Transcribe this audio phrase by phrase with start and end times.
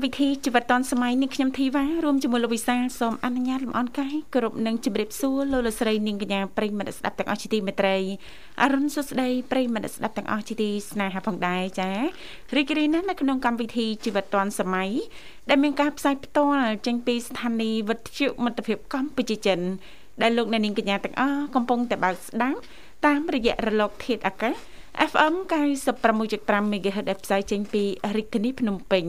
[0.00, 7.96] កម្មវិធីជីវិតឌွန်សម័យនេះខ្ញុំធីវ៉ារួមជាមួយលោកវិសាសូមអនុញ្ញាតលំអរកាយគ្រប់នឹងជម្រាបសួរលោកលស្រីនាងកញ្ញាប្រិយមិត្តស្ដាប់ទាំងអស់ជាទីមេត្រី
[8.62, 11.90] អរុនសុស្ដីប្រិយមិត្តស្ដាប់ទាំងអស់ជាទីស្នេហាផងដែរចា
[12.56, 14.90] រីករាយណាស់នៅក្នុងកម្មវិធីជីវិតឌွန်សម័យ
[15.48, 19.60] ដែលមានការផ្សាយផ្ទាល់ចេញពីស្ថានីយ៍វិទ្យុមិត្តភាពកម្ពុជាចិន
[20.22, 22.60] ដែលលោកអ្នកនាងកញ្ញាទាំងអស់កំពុងតែបើកស្ដាប់
[23.06, 24.56] តាមរយៈរលកធាតុអាកាស
[25.10, 25.34] FM
[25.88, 27.82] 96.5 MHz ដែលផ្សាយចេញពី
[28.16, 29.04] រាជធានីភ្នំពេញ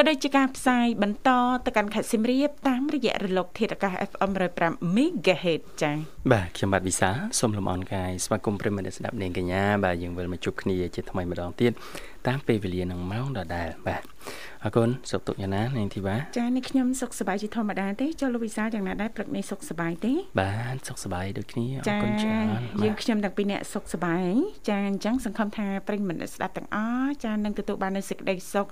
[0.00, 1.30] ក៏ដូចជាការផ្សាយបន្ត
[1.66, 5.96] ទៅកាន់ខេត្តសៀមរាបតាមរយៈរលក ធាតុអាកាស FM 105 MHz ចា៎
[6.32, 11.72] បាទខ្ញុំបាទវិសាសូមលំអរកាយស្វាគមន៍ប្រិមត្តស្ដាប់នាងកញ្ញាបាទយើងវិលមកជួបគ្នាជាថ្មីម្ដងទៀត
[12.26, 14.02] តាមពេលវេលានឹងម៉ោងដដែលបាទ
[14.64, 22.46] អរគុណសុខទុក្ខយ៉ាងណានាងធីវ៉ាចានេះខ្ញុំសុខសប្បាយជាធម្មតាទេចុះលោកវិសាយ៉ាងណាដែរព្រឹកនេះសុខសប្បាយទេបាទសុខសប្បាយដូចគ្នាអរគុណច្រើន
[22.82, 24.30] យើងខ្ញុំទាំងពីរអ្នកសុខសប្បាយ
[24.68, 28.66] ចាអញ្ចឹងសង្ឃឹមថាប្រិញ្ញមិត្តស្ដាប់ទាំងអស់ចានឹងទទួលបាននូវសេចក្តីសុខ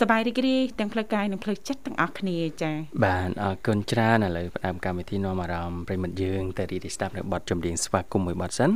[0.00, 2.72] សប្បាយរីករាយទាំងផ្លូវកាយនិងផ្លូវចិត្តទាំងអស់គ្នាចា
[3.04, 8.70] បាទអរគុណច្រើនឥឡូវផ្ដើមកម្មវិធីនាំអារម្មណ៍ប្រិញ្ញមិត្តយើងទៅរីករាយស្ដាប់នៅបទចម្រៀងស្វាគមន៍មួយបទសិន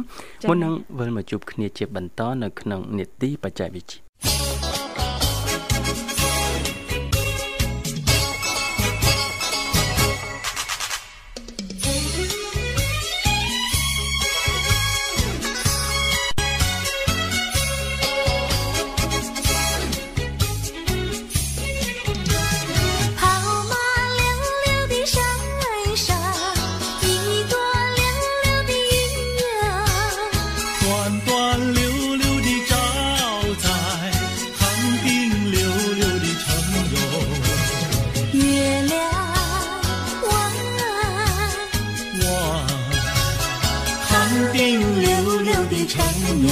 [0.49, 4.84] មុននឹងវិលមកជួបគ្នាជាបន្តនៅក្នុងនេតិបច្ចេកវិទ្យា
[46.45, 46.51] 李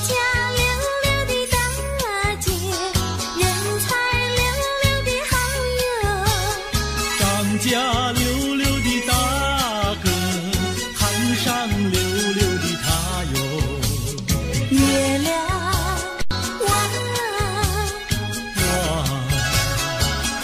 [0.00, 0.10] 家
[0.56, 0.60] 溜
[1.04, 1.54] 溜的大
[2.40, 2.46] 姐，
[3.38, 3.42] 人
[3.84, 3.86] 才
[4.36, 4.40] 溜
[4.82, 5.32] 溜的好
[5.78, 5.82] 哟。
[7.20, 7.22] 张
[7.60, 7.66] 家
[8.12, 8.20] 溜
[8.56, 9.10] 溜的大
[10.02, 10.06] 哥，
[10.98, 11.00] 看
[11.36, 11.46] 上
[11.92, 11.96] 溜
[12.34, 12.86] 溜的她
[13.34, 13.36] 哟。
[14.70, 14.78] 月
[15.18, 15.26] 亮
[16.66, 16.68] 弯
[18.56, 18.60] 弯，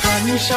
[0.00, 0.02] 看
[0.38, 0.52] 上。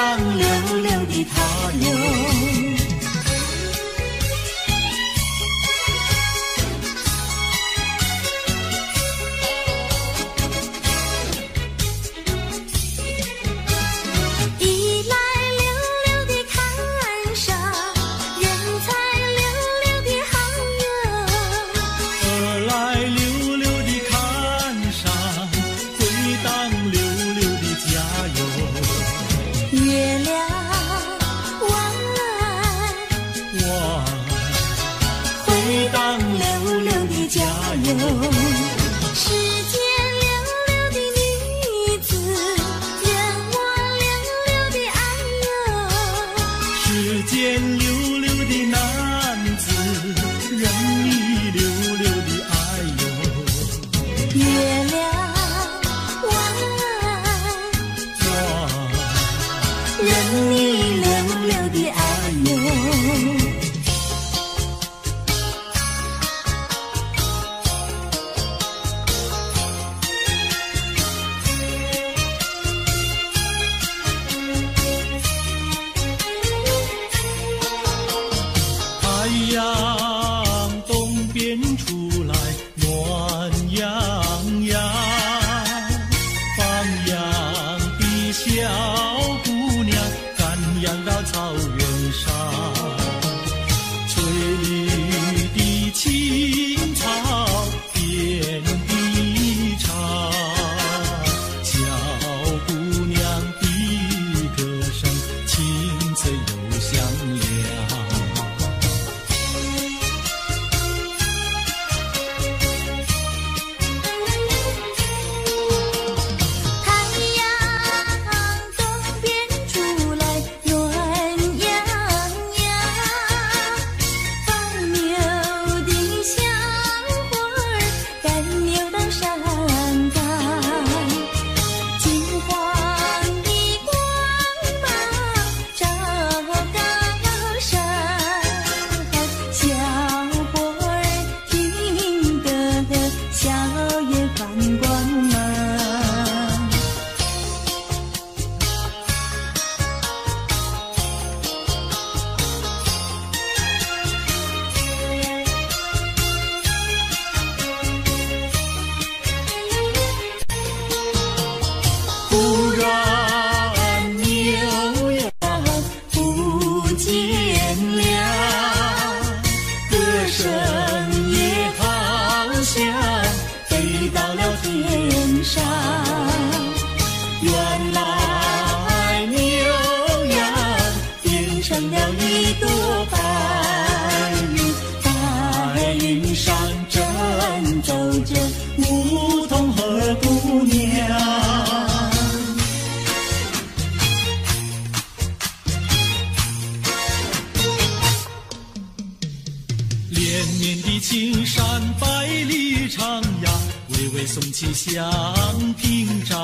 [204.09, 206.37] 只为送去香槟尝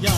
[0.00, 0.10] 呀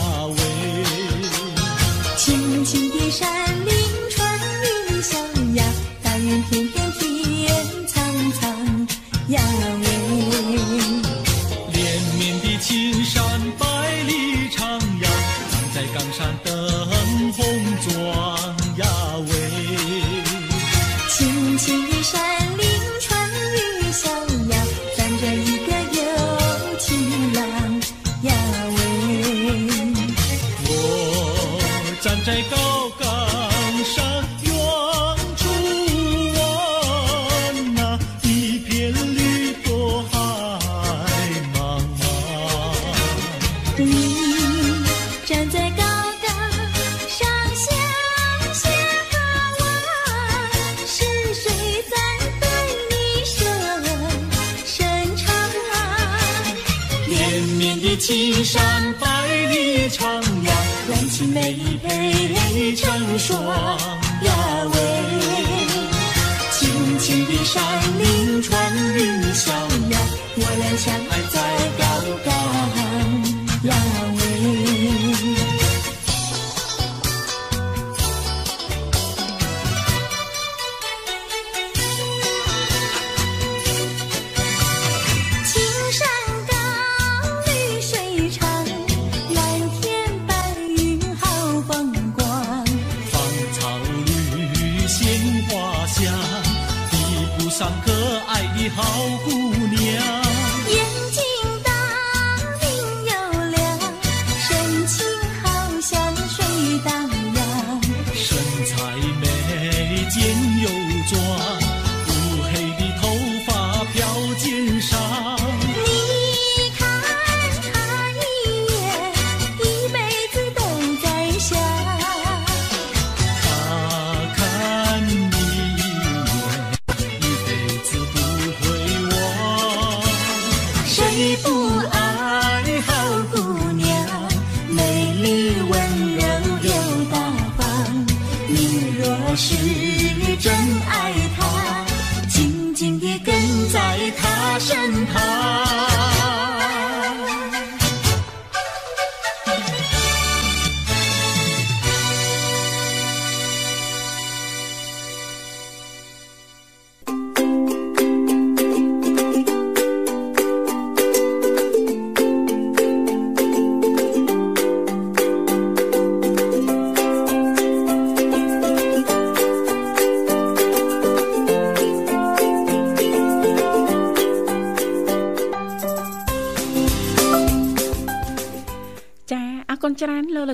[71.29, 71.60] time.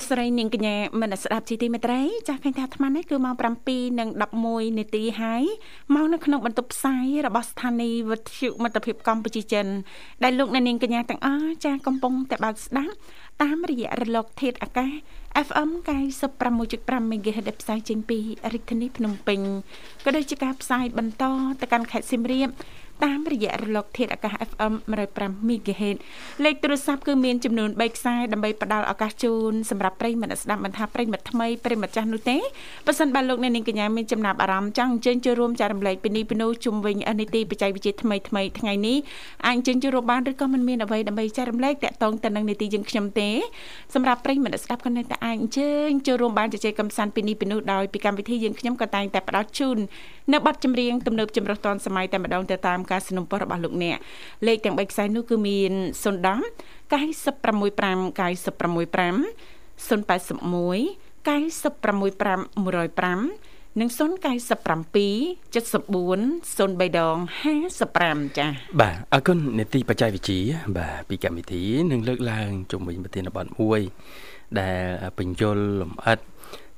[0.10, 5.44] ស្រីនាងកញ្ញាមនស្ដាប់ជីទីមេត្រីចាឃើញថាអាត្មានេះគឺម៉ោង7:11នាទីហើយ
[5.96, 9.66] មកនៅក្នុងបន្ទប់ផ្សាយរបស់ស្ថានីយ៍វិទ្យុមិត្តភាពកម្ពុជាចិន
[10.24, 12.96] ដែលលោកអ្នកនាងកញ្ញាទាំងអស់ចាកំពុងតែបើកស្ដាប់
[13.44, 14.92] តាមរយៈរលកធាតុអាកាស
[15.48, 15.70] FM
[16.38, 18.20] 96.5 MHz ដែលផ្សាយចេញពី
[18.54, 19.40] រាជធានីភ្នំពេញ
[20.06, 21.24] ក៏ដូចជាការផ្សាយបន្ត
[21.62, 22.50] ទៅកាន់ខេត្តសៀមរាប
[23.06, 24.74] តាមរយៈរលកធាតុអាកាស FM
[25.12, 25.98] 105 MHz
[26.44, 32.38] លេខទូរស័ព្ទគឺមានចំនួន3ខ្សែដើម្បីផ្ដល់ឱកាសជូនសម្រាប់ប្រិយមិត្តស្ដាប់មិនថាប្រិយមិត្តថ្មីប្រិយមិត្តចាស់នោះទេ
[32.86, 38.98] បើសិនបើលោកអ្នកនាងកញ្ញាមានចំណាប់អារម្មណ៍ចង់អញ្ជើញចូលរួមចែករំលែកពីនេះពីនោះជុំវិញនីតិបច្ចេកវិទ្យាថ្មីថ្មីថ្ងៃនេះ
[39.48, 43.30] អាចអញ្ជើញចូលរួមបានឬក៏មិនមានអ្វីដើម្បីចែករំលែកតាក់ទងទៅនឹងនីតិយើងខ្ញុំទេ
[43.94, 49.78] សម្រាប់ប្រិយមិត្តស្ដាប់ក៏នៅតែអាចអញ្ជើញចូលរួមបានជជែកកំសាន្តពីនេះពីនោះដោយពីកម្មវិធីយើងខ្ញុំក៏តែងតែផ្ដល់ជូន
[50.34, 53.97] នៅប័ណ្ណចម្រៀងទំនើបចម្រុះទាន់សម័យតែម្ដងទៅតាមការสนับสนุนរបស់លោកអ្នក
[54.47, 55.73] លេខទាំង3ខ្សែនោះគឺមាន
[56.03, 57.63] 010 965
[58.19, 59.17] 965
[59.89, 63.99] 081 965 105និង097
[65.53, 67.17] 74 03ដង
[67.77, 70.41] 55ចា៎ បាទអរគុណនេតិបច្ចេកវិទ្យា
[70.79, 73.81] បាទពីកម្មវិធីនឹងលើកឡើងជុំវិញប្រធានបទមួយ
[74.61, 74.85] ដែល
[75.19, 76.19] បញ្យលលំអិត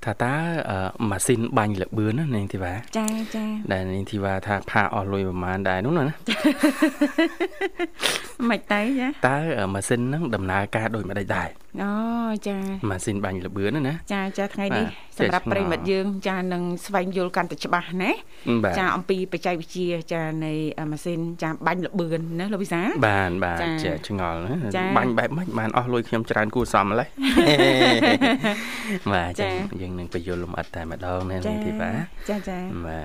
[0.06, 0.34] ថាតើ
[0.70, 0.78] អឺ
[1.10, 6.04] ម៉ាស៊ីនបាញ់លបឿនណានាងធីវ៉ាចាចាដែលនាងធីវ៉ាថាផាកអស់លុយប្រហែលដែរនោះណា
[8.50, 9.38] មិនទៅចាតើ
[9.74, 11.50] ម៉ាស៊ីនហ្នឹងដំណើរការដូចម្ដេចដែរ
[11.84, 11.92] អូ
[12.48, 12.58] ចា
[12.90, 18.12] ម៉ាស៊ីនបាញ់លបឿនណាណាចាចាថ្ងៃនេះបាទ សម្រាប់ចេះឆ្ងល់ប្រិមិត្តយើងចានឹងស្វែងយល់កាន់តែច្បាស់ណា
[18.64, 20.54] បាទចាអំពីបច្ចេកវិទ្យាចានៃ
[20.92, 27.08] ម៉ាស៊ីនចាបាញ់លបឿនណាលោកវិសាបានបាទចាចេះឆ្ងល់ណាចាបាញ់បែបម៉េចបានអស់លុយខ្ញុំច្រើនគួរសមម្លេះ
[29.14, 31.92] បាទចាចឹងយើងនឹងបញ្យល់លំអិតតែម្ដងណាចានាងធីវ៉ា
[32.30, 32.58] ចាចា
[32.88, 33.02] បា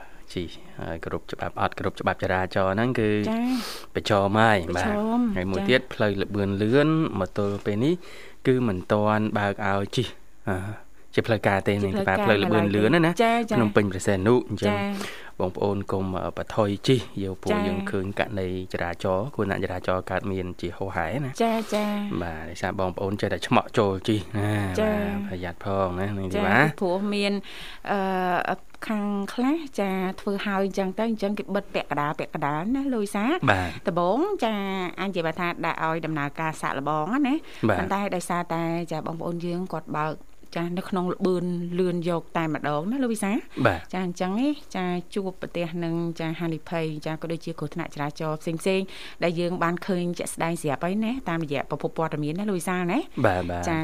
[0.00, 0.44] ទជី
[0.80, 3.38] ហើយគ្រប់ច្បាប់អត់គ្រប់ច្បាប់ចរាចរណ៍ហ្នឹងគឺចា
[3.94, 6.88] ប្រឈមហើយប្របាទឈមហើយមួយចាទៀតផ្លូវលបឿនលឿន
[7.20, 7.94] មកទល់ពេលនេះ
[8.46, 10.06] គឺមិនតាន់បើកឲ្យជិះ
[10.48, 10.83] អឺ
[11.14, 16.04] ជាផ្លូវការទេនាងធីវ៉ាផ្លូវលបឿនលឿនណាណាចាចាក្នុងពេញប្រសេនុអញ្ចឹងចាបងប្អូនកុំ
[16.36, 21.84] បថុយជិះយកពួកចាយើងឃើញករណីចរាចរណ៍គួរអ្នកចរាចរណ៍កើតមានជាហោហែណាចាចា
[22.22, 27.32] បាទដោយសារបងប្អូនចេះតែឆ្មក់ចូលជិះណាចាបាទប្រយ័ត្នផងណានាងធីចាវ៉ាព្រោះមាន
[27.90, 28.56] អឺ
[28.86, 29.04] ខាង
[29.34, 29.90] ខ្លះចា
[30.20, 34.54] ធ្វើហើយអញ្ចឹងទៅអញ្ចឹងគេបិទពាក់កណ្ដាលពាក់កណ្ដាលណាលុយសាបាទដំបងចា
[35.00, 37.34] អញនិយាយថាដាក់ឲ្យដំណើរការសាក់លបងណាណា
[37.68, 40.14] បាទប៉ុន្តែដោយសារតែចាបងប្អូនយើងគាត់បើក
[40.56, 41.44] ចានៅក្នុងលបឿន
[41.78, 43.32] លឿនយកតែម្ដងណាលោកវិសា
[43.66, 48.84] បាទចាអញ្ចឹងឯងចាជួបប្រទេសនឹងចាហានិភ័យចាក៏ដូចជាគ្រោះថ្នាក់ចរាចរណ៍ផ្សេងផ្សេងៗ
[49.24, 53.78] ដែលយើងបានឃើញជាក់ស្ដែងស្រាប់ហើយណាតាមរយៈប្រភពព័ត៌មានណាលោកវិសាណាបាទបាទចា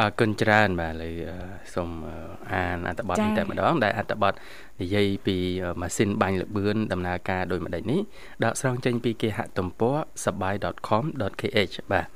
[0.00, 1.36] អរគុណច្រើនបាទលើអឺ
[1.74, 2.16] សូមអឺ
[2.52, 4.32] អានអត្ថបទចា៎នេះតែម្ដងដែលអត្ថបទ
[4.80, 8.00] និយាយពីអឺម៉ាស៊ីនបាញ់លបឿនដំណើរការដោយម្ដេចនេះ
[8.44, 12.06] ដកស្រង់ចេញពីគេហទំព័រ sabai.com.kh បាទ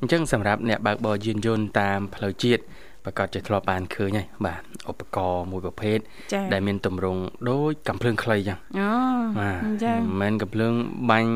[0.00, 2.62] អញ្ចឹងសម្រាប់អ្នកបើកបរយានយន្តតាមផ្លូវជាតិ
[3.04, 5.98] ប្រកាសជាធ្លាប់បានឃើញហើយបាទឧបករណ៍មួយប្រភេទ
[6.32, 8.90] ចាដែលមានទម្រង់ដូចកំភ្លើងខ្លីចឹងអូ
[9.38, 10.74] បាទចាមិនមែនកំភ្លើង
[11.10, 11.32] បាញ់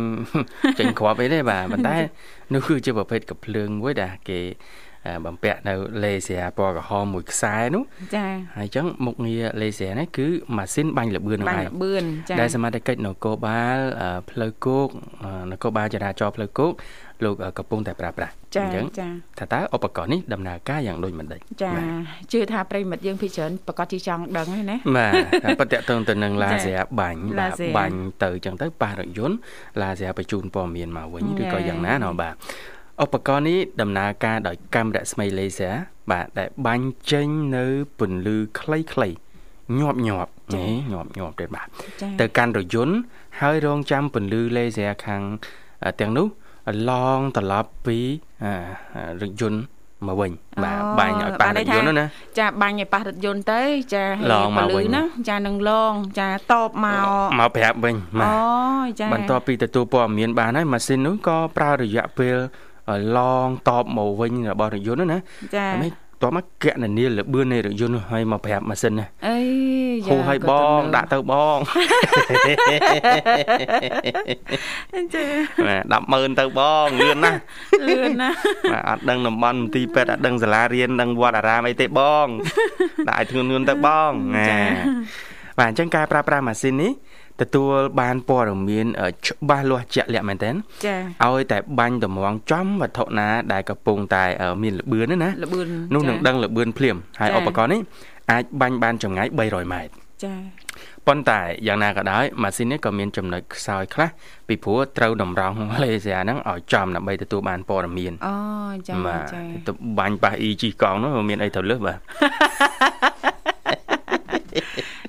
[0.79, 1.97] ចេញគ្រាប់អីទេបាទប៉ុន្តែ
[2.55, 4.41] នោះគឺជាប្រភេទកំភ្លើងមួយដែលគេ
[5.07, 7.83] អឺបំពាក់នៅលេសេរពណ៌ក្រហមមួយខ្សែនោះ
[8.17, 14.89] ចាហើយអញ្ចឹងមុខងារលេសេរនេះគឺម៉ាស៊ីនបាញ់លបឿននឹងបាញឯ់ងលបឿនចាដែលសមាជិកនគរបាលអឺផ្លូវគោក
[15.25, 16.73] អឺនគរបាលចរាចរណ៍ផ្លូវគោក
[17.25, 19.09] លោកអឺកំពុងតែប្រើប្រាស់ចាអញ្ចឹងចា
[19.39, 21.87] ថាតើឧបករណ៍នេះដំណើរការយ៉ាងដូចម្ដេចចាបាទ
[22.33, 25.13] ជឿថាប្រិមិត្តយើងភិច្រើនប្រកាសជាចង់ដឹងហើយណាបាទ
[25.45, 29.37] តែប៉ុន្តែតើតើទៅនឹងឡាសេរបាញ់បាទ Laser បាញ់ទៅអញ្ចឹងទៅប៉ះរថយន្ត
[29.83, 32.35] ឡាសេរបញ្ជូនព័ត៌មានមកវិញឬក៏យ៉ាងណាណោះបាទ
[33.05, 35.75] ឧបករណ៍នេះដំណើរការដោយកាំរស្មី laser
[36.11, 37.65] បាទដែលបាញ់ចេញនៅ
[37.99, 39.17] ពន្លឺខ្លីៗ
[39.79, 41.67] ញាប់ញាប់ចា៎នេះញាប់ញាប់ទេបាទ
[42.03, 42.97] ចាទៅកាន់រថយន្ត
[43.41, 45.23] ហើយរងចាំពន្លឺ laser ខាង
[45.85, 46.27] អឺទាំងនោះ
[46.91, 47.99] ឡងត្រឡប់ពី
[48.45, 48.53] អឺ
[49.21, 49.61] រថយន្ត
[50.07, 50.31] មកវិញ
[50.65, 52.07] បាទបាញ់ឲ្យប៉ះរថយន្តនោះណា
[52.39, 53.63] ចាបាញ់ឲ្យប៉ះរថយន្តទៅ
[53.95, 57.07] ចាឡងមកវិញណាចានឹងឡងចាតបមក
[57.39, 58.39] មកប្រាប់វិញបាទអូ
[59.01, 62.37] ចាបន្ទាប់ពីទទួលព័ត៌មានបានហើយម៉ាស៊ីននោះក៏ប្រើរយៈពេល
[63.17, 65.19] ឡងតបមកវិញរបស់រថយន្តនោះណា
[65.57, 65.91] ចាហើយមិន
[66.23, 69.39] តបមកកណនាលបឿននៃរថយន្តនោះហើយមកប្រាប់ម៉ាស៊ីនណាអី
[70.07, 71.59] ហូរឲ្យបងដាក់ទៅបង
[75.15, 75.25] ចា
[75.67, 77.39] បាទ100000ទៅបងលឿនណាស់
[77.89, 78.37] លឿនណាស់
[78.73, 82.27] បាទអត់ដឹងតំបន់មន្ទីរពេទ្យអត់ដឹងសាលារៀនដឹងវត្តអារាមអីទេបង
[83.09, 84.51] ដាក់ឲ្យធ្ងន់ធ្ងរទៅបងណា
[85.59, 86.93] បាទអញ្ចឹងការប្រើប្រាស់ម៉ាស៊ីននេះ
[87.41, 90.55] ទទួលបានព័ត៌មានអឺច្បាស់លាស់ជាក់លាក់មែនទែន
[90.87, 97.81] ចាឲ្យតែបាញ់តម្រង់ចំវត្ថុណា ដែលកំពុងតែអឺមានលបឿនណាណាលបឿននោះចានឹងដឹងលបឿនភ្លាមហើយចា៎ឧបករណ៍នេះ
[98.31, 99.93] អាចបាញ់បានចម្ងាយ300ម៉ែត្រ
[100.25, 100.35] ចា
[101.07, 104.09] ប៉ុន្តែយ៉ាងណាក៏ដោយម៉ាស៊ីននេះក៏មានចំណុចខ្សោយខ្លះ
[104.49, 108.37] ពីព្រោះត្រូវតម្រង់លេសេហ្នឹងឲ្យចំដើម្បីទទួលបានព័ត៌មានអូ
[108.89, 111.99] ចាបាទចាទៅបាញ់ប៉ះអ៊ីជីកង់នោះវាមានអីទៅលើសបាទ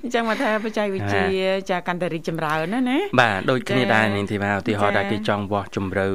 [0.04, 1.26] អញ្ចឹងមកថាបច្ចេកវិទ្យា
[1.72, 6.08] ចាកាន់តែរីកចម្រើនណាណាបាទដូចគ្នាចា៎ដែរនាងធីវ៉ាឧទាហរណ៍ចា៎ថាគេចង់វាស់ជម្រៅ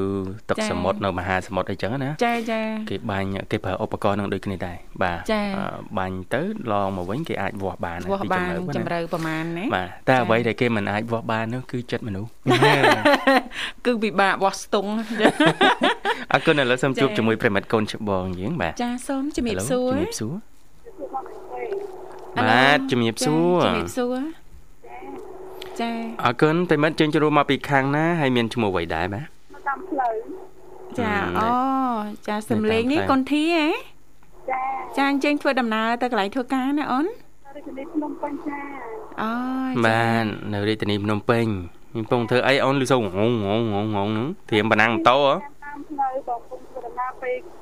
[0.51, 2.61] ទឹកចា៎សមុទ្រនៅមហាសមុទ្រអីចឹងណាចាចា
[2.91, 5.67] គេបាញ់គេប្រើឧបករណ៍នឹងដូចគ្នាដែរបាទចា៎អឺ
[5.99, 12.31] បាញ់ទៅឡងមកវិញគេអាចវាស់បានវាស់បានពីជំរៅប្រមាណណាបាទតែចា៎អ្វីដែលគេមិនអាចវាស់បាននោះគឺចិត្តមនុស្ស
[13.87, 14.91] គឺពិបាកវាស់ស្ទង់
[16.33, 20.35] អរគុណឥឡូវសូមជួបចា៎ជាមួយប្រិមិត្តកូនច្បងយើងបាទចាសូមជំរាប Hello សួរជំរាបសួរ
[21.15, 21.52] Hello
[22.37, 24.17] បាទជំរាបសួរចាជំរាបសួរ
[25.81, 25.91] ចា
[26.25, 29.27] អរគុណប្រិមិត្តជើងជួបមកពីខាងណាហើយមានឈ្មោះអ្វីដែរបាទ
[29.69, 30.15] តាមផ្លូវ
[30.99, 31.53] ចាអឺអូ
[32.29, 33.69] ចាសំលេងនេះតាមផ្លូវកុនធីហ៎
[34.51, 34.63] ចា
[34.97, 37.07] ចាអញ្ចឹងធ្វើដំណើរទៅកន្លែងធ្វើការណាអូន
[37.57, 38.59] រាជធានីភ្នំពេញចា
[39.23, 39.33] អូ
[39.73, 41.47] ចាបាទនៅរាជធានីភ្នំពេញ
[41.91, 45.35] ខ្ញុំពងធ្វើអីអូនលឺសូងងងងងងងហ្នឹងធៀមប៉ណ្ណាំងម៉ូតូហ៎
[45.65, 47.62] តាមផ្លូវបងពុំធ្វើដំណើរពីអ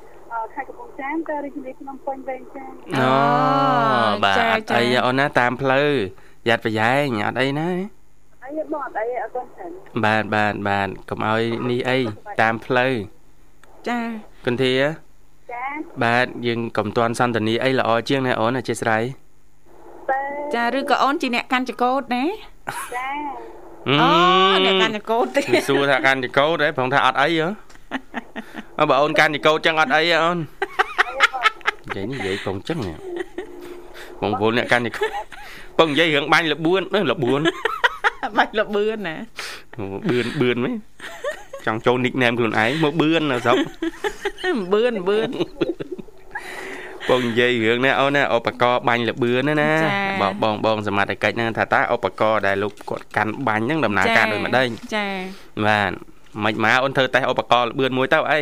[0.55, 2.63] ខេត្តកំពង់ចាមទៅរាជធានីភ្នំពេញវិញចា
[2.97, 3.11] អូ
[4.23, 5.89] បាទចាអត់ចាអីអូនណាតាមផ្លូវ
[6.47, 7.69] យ៉ាត់ប្រយ៉ែងអត់អីណា
[8.43, 9.71] អីបងអត់អីអត់ទាន់ច្រើន
[10.05, 11.99] បាទបាទបាទកុំឲ្យនេះអី
[12.41, 12.93] តាមផ្លូវ
[13.89, 13.99] ចា
[14.45, 14.73] គន្ធា
[15.51, 15.65] ចា
[16.03, 19.03] បាទយើងកុំទាន់សន្តានាអីល្អជាងណាអូនអធិស្ឋាន
[20.11, 20.19] ទៅ
[20.55, 22.25] ចាឬក៏អូនជាអ្នកកាន់ចកោតណា
[22.95, 23.09] ចា
[24.01, 24.09] អូ
[24.65, 27.47] អ្នកកាន់ចកោតទេសួរថាកាន់ចកោតហ៎ប្រងថាអត់អីហ៎
[28.81, 30.37] អើបើអូនកាន់ចកោតចឹងអត់អីហ៎អូន
[31.87, 32.97] និយាយនេះនិយាយកងចឹងនេះ
[34.21, 34.93] បងប្អូនអ្នកកាន់នេះ
[35.79, 37.41] បងនិយាយរឿងបាញ់លបួនអឺលបួន
[38.37, 39.15] បាច់លបឿនណា
[40.09, 40.75] បឿនបឿនហ្មង
[41.65, 43.57] ចង់ចូល nickname ខ្លួនឯងមកបឿននៅស្រុក
[44.73, 45.29] បឿនបឿន
[47.09, 55.07] បងនិយាយរឿងនេះអូនណាឧបករណ៍បាញ់លបឿនណាណាចា៎បងបងបងសមត្ថកិច្ចហ្នឹងថាតើឧបករណ៍ដែលលោកគាត់កាន់បាញ់ហ្នឹងដំណើរការដូចម្ដេចចា
[55.65, 55.91] បាទ
[56.43, 58.41] មិនមកអូនធ្វើតេស្តឧបករណ៍លបឿនមួយទៅអី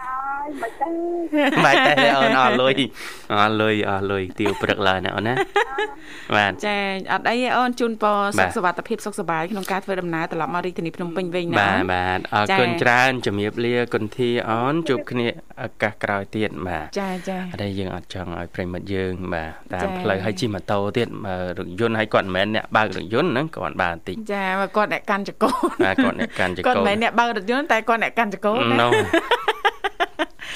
[0.31, 0.89] ហើយមិនទៅ
[1.65, 2.73] បាទតែអូនអស់លុយ
[3.33, 5.33] អស់លុយអស់លុយទៀវព្រឹកឡើយណាអូនណា
[6.35, 6.77] បាទចា
[7.11, 15.27] អត់អីទេអូនជូនពរបាសុទខសុវត្ថិភាពសុខសប្បាយក្នុងការធ្វើដំណើរត្រឡប់មករាជធានីភ្នំពេញវិញណាបាទអូនបាទអរចា៎គុណច្រើនជំរាបលាគុណធាអូនជួបគ្នា
[15.61, 25.53] ឱកាសក្រោយទៀតបាទចាចាអត់ទេយើងអត់ចង់ឲ្យប្រិមិត្តយើងបាទតាមចា៎ផ្លូវឲ្យជិះម៉ូតូទៀតបើរថយន្តឲ្យគាត់មិនមែនអ្នកបើករថយន្តហ្នឹងគាត់បានបន្តិចចាបើគាត់អ្នកកាន់ចកូន
[25.85, 28.89] បាទគាត់អ្នកកាន់ចគាត់កូមិននមែនអ្នកបើករថយន្តតែគាត់អ្នកកាន់ចកូនណាណូ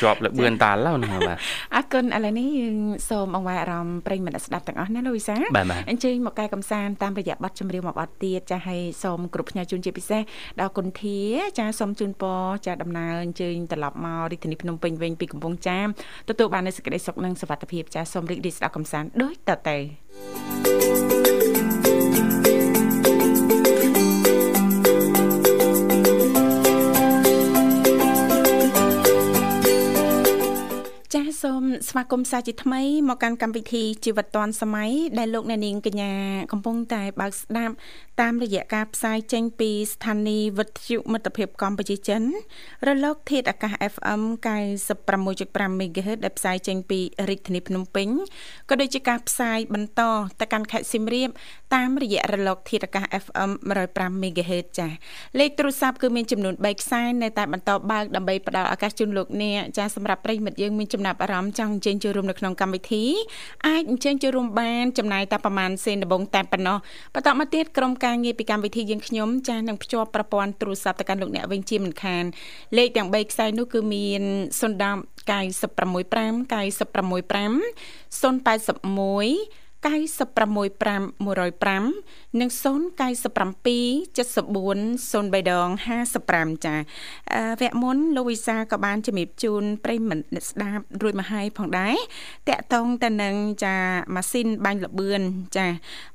[0.01, 1.38] ជាប់លបឿនតាឡូវហ្នឹងបាទ
[1.75, 2.77] អរគុណឥឡូវនេះយើង
[3.10, 10.22] សូមអង្វរអារម្មណ៍ប្រិយមិត្តអ្នកស្ដាប់ទាំងអស់ណាលោកវិសាបាទបាទអញ្ជើញមកកែកំសាន្តតាមរយៈបទចម្រៀងមួយបទទៀតចាឲ្យសូមគ្រប់ផ្ញើជូនជាពិសេស
[10.60, 11.20] ដល់គុណធា
[11.60, 15.88] ចាសូមជូនពរចាដំណើរអញ្ជើញត្រឡប់មករាជធានីភ្នំពេញវិញពីកំពង់ចាម
[16.29, 21.15] ទទួលបាននូវសេចក្តីសុខនិងសុវត្ថិភាពចាសូមរីករាយស្ដាប់កំសាន្តដូចតទៅ
[31.16, 36.12] ចាសូមស្វាគមន៍សាជាថ្មីមកកាន់កម្មវិធីជីវិតឌွန်សម័យដែលលោកអ្នកនាងកញ្ញា
[36.51, 37.74] កំពុងតែបើកស្ដាប់
[38.22, 42.22] តាមរយៈការផ្សាយចេញពីស្ថានីយ៍វិទ្យុមិត្តភាពកម្ពុជាចិន
[42.88, 44.22] រលក ធាតុអាកាស FM
[44.96, 47.00] 96.5 MHz ដែលផ្សាយចេញពី
[47.30, 48.08] រាជធានីភ្នំពេញ
[48.70, 50.01] ក៏ដូចជាការផ្សាយបន្ត
[50.40, 51.30] ទៅកាន់ខេត្តសៀមរាប
[51.75, 53.51] តាមរយៈរលក ធាតុអាកាស FM
[53.88, 54.92] 105 MHz ចា៎
[55.40, 63.04] លេខទូរស័ព្ទគឺមានចំនួន3ខ្សែនៅតែបន្តបើកដើម្បីផ្ដល់ឱកាសជូនលោកអ្នកចា៎សម្រាប់ប្រិយមិត្តយើងមានចំណាប់អារម្មណ៍ចង់អញ្ជើញចូលរួមនៅក្នុងកម្មវិធី
[63.68, 66.78] អាចអញ្ជើញចូលរួមបានចំណាយតែប្រហែលសេនដំបងតែប៉ុណ្ណោះ
[67.14, 72.24] បន្តមកទៀតក្រុមការងារពីកម្មវិធីយើងខ្ញុំចា៎នឹងភ្ជាប់ប្រព័ន្ធទូរស័ព្ទទៅកាន់លោកអ្នកវិញជាមិនខាន
[72.77, 74.24] លេខទាំង3ខ្សែនោះគឺមាន
[74.59, 74.96] 010
[75.29, 76.05] 965
[76.51, 77.65] 965
[78.22, 82.57] 081 965 105និង097
[84.15, 85.70] 74 03ដង
[86.15, 86.75] 55ចា
[87.33, 91.96] អឺវគ្គមុនលោកវិសាក៏បានជំរាបជូនប្រិយមិត្តអ្នកស្ដាប់រួចមកហើយផងដែរ
[92.50, 93.75] តកតងទៅនឹងចា
[94.15, 95.22] ម៉ាស៊ីនបាញ់លបឿន
[95.57, 96.15] ចាអ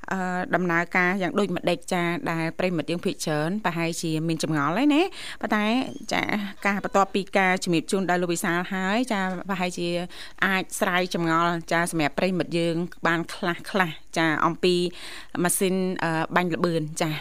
[0.55, 5.01] ដំណើរការយ៉ាងដូចម្ដេចចាដែលប្រិយមិត្តយើងភិកច្រើនប្រហែលជាមានចម្ងល់ហើយណា
[5.41, 5.65] ប៉ុន្តែ
[6.13, 6.21] ចា
[6.65, 9.87] ការបន្ទាប់ពីការជំរាបជូនដោយលោកវិសាលហើយចាប្រហែលជា
[10.45, 12.75] អាចស្រាយចម្ងល់ចាសម្រាប់ប្រិយមិត្តយើង
[13.07, 14.75] បានខ្លះខ្លះចាអំពី
[15.43, 17.15] ម៉ាស៊ីនអឺបាញ់លបឿនចាឥ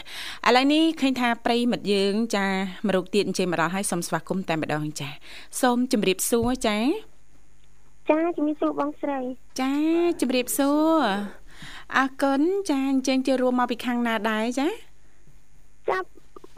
[0.57, 2.46] ឡូវនេះឃើញថាប្រិយមិត្តយើង ចា
[2.87, 5.09] មករកទៀតអញ្ជើញមកដល់ហើយសូមស្វាគមន៍តែម្ដងចា
[5.61, 6.79] សូមជម្រាបសួរចា
[8.11, 9.18] ចាជំរាបសួរបងស្រី
[9.61, 9.72] ចា
[10.20, 11.39] ជម្រាបសួរ
[11.96, 14.68] អរគុណចាអញ្ជើញចូលរួមមកពីខាងណាដែរចា
[15.90, 16.09] ចាប់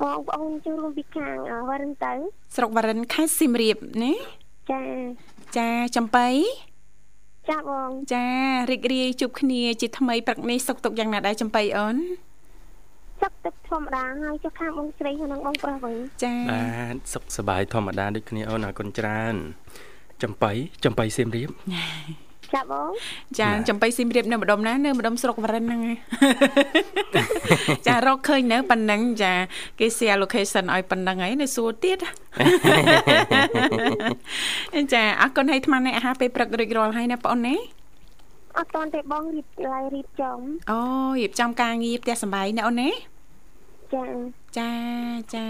[0.03, 2.13] បងប្អូនចូលរួមពីខាងអឺវ៉ារិនទៅ
[2.57, 4.13] ស្រុកវរិនខេត្តសៀមរាបណា
[4.71, 4.83] ចា
[5.59, 6.29] ចាចំបៃ
[7.51, 8.27] ចាបងចា
[8.71, 11.97] រីករាយជួបគ្នា ជាថ្មីព្រឹកនេះសុខទុក្ខយ៉ាងណាដែរចំបៃអូន
[13.23, 16.65] ចាប់ទឹកធម្មតាហើយចុះខាងបងស្រីហើយនិងបងប្រុសវិញចាបា
[16.95, 19.35] ទសុខសប្បាយធម្មតាដូចគ្នាអូនអរគុណច្រើន
[20.23, 20.53] ចំបៃ
[20.85, 21.51] ចំបៃសៀមរាប
[22.55, 22.91] ចាបង
[23.39, 25.97] ចាបាទចំបៃសៀមរាបនៅម្ដុំណានៅម្ដុំស្រុកវរិនហ្នឹងឯង
[27.87, 29.33] ចារកឃើញនៅប៉ុណ្ណឹងចា
[29.79, 31.99] គេ share location ឲ្យប៉ុណ្ណឹងហើយនៅសួរទៀត
[34.93, 37.57] ចាអរគុណឲ្យអាត្មានេះអាហារពេលព្រឹករួចរាល់ហើយណាបងអូនណា
[38.59, 40.39] អត់តន់ទេបងរៀបឡាយរៀបចំ
[40.71, 40.79] អូ
[41.21, 42.91] រៀបចំការងារផ្ទះសម្បែងណាអូនណា
[43.95, 44.05] ចា
[44.59, 44.71] ចា
[45.35, 45.45] ចា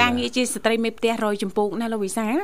[0.00, 2.36] ការងារជាស្ត្រីមេផ្ទះរយចម្ពោកណាលោកវិសាល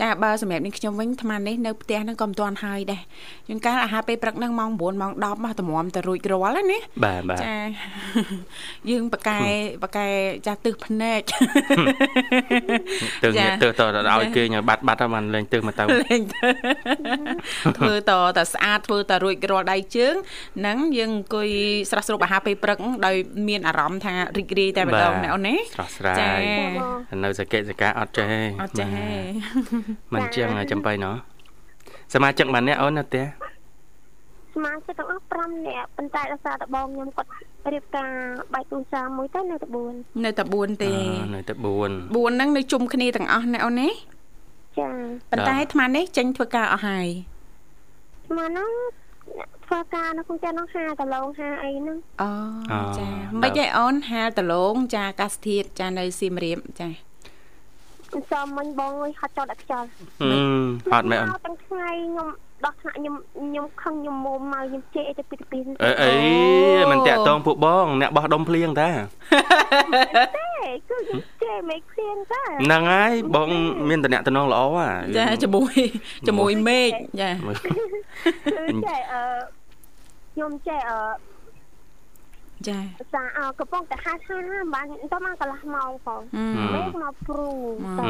[0.00, 3.02] ចាបើសម្រាប់នាងខ្ញុំវិញអាត្មានេះនៅផ្ទះហ្នឹងក៏មិនទាន់ហើយដែរ
[3.48, 7.56] ជួនកាលអាហារពេលព្រឹកហ្នឹងម៉ោង9ម៉ោង10មកតម្រាំទៅរួចរាល់ហើយណាបាទបាទចា
[8.90, 9.40] យើងបកកែ
[9.82, 10.06] បកកែ
[10.46, 11.20] ចាស់ទឹះភ្នែក
[13.22, 16.48] ទើងចានេះទើទៅដល់ឲ្យគេញ៉ាបាត់បាត់ហើយបានលេងទើមកទៅលេងទៅ
[17.78, 20.14] ធ្វើតតែស្អាតធ្វើតែរួចរាល់ដៃជើង
[20.58, 21.48] ហ្នឹងយើងអង្គុយ
[21.90, 23.16] ស្រស់ស្រូបអាហារពេលព្រឹកដោយ
[23.48, 26.40] មានអារម្មណ៍ថារីករាយតែម្ដងណាអូនណាស្រស់ស្រាចាយ
[27.24, 28.26] នៅសកេសកាអត់ចេះ
[28.62, 28.88] អត់ចេះ
[30.14, 31.14] មិនចឹងចំបៃណោះ
[32.14, 33.24] សមាជិកម្នាក់អូននៅផ្ទះ
[34.54, 37.28] ស្មាជិកទាំងអស់5នាក់ប៉ុន្តែដោយសារតែបងខ្ញុំគាត់
[37.72, 38.10] រៀបការ
[38.54, 43.88] បែកទូរស័ព្ទមួយទៅនៅតែ4នៅតែ4ទេអឺនៅតែ4 4ហ្នឹងនៅជុំគ្នាទាំងអស់ណាអូនណា
[44.78, 44.88] ចា
[45.30, 47.08] ប៉ុន្តែអាត្មានេះចេញធ្វើការអស់ហើយ
[48.26, 48.70] ស្មាហ្នឹង
[49.68, 53.08] ធ្វើការនៅក្នុងចាននោះ5ដលង5អីហ្នឹងអូចា
[53.42, 56.88] មិនឯអូនហាលដលងចាអាកាសធាតុចានៅសៀមរាបចា
[58.32, 62.28] សំមិញបងអើយហត់ចោលដាក់ខ្យល់ហឹមហត់មែនអូនមកទាំងថ្ងៃខ្ញុំ
[62.64, 66.10] ដោះថ្នាក់ខ្ញុំខ្ញុំខឹងខ្ញុំមុំមកខ្ញុំជេរទៅពីពីអេអី
[66.90, 68.90] មិនតាក់តងពួកបងអ្នកបោះដុំភ្លៀងតា
[70.36, 70.48] ទេ
[70.88, 73.48] គឺខ្ញុំជេរមេឃភ្លៀងតាហ្នឹងហើយបង
[73.88, 75.74] មានតំណែងតំណងល្អហ่ะចាជាមួយ
[76.26, 77.30] ជាមួយមេឃចា
[78.58, 79.57] គឺចេះអឺ
[80.38, 81.00] ខ្ញុំចេះអឺ
[82.68, 82.78] ចា
[83.14, 87.50] សាអើកំពុងតែហាត់ហាត់ហាត់បានតមកកន្លះម៉ោងផងអឺមេឃមកព្រូ
[87.98, 88.06] ទៅ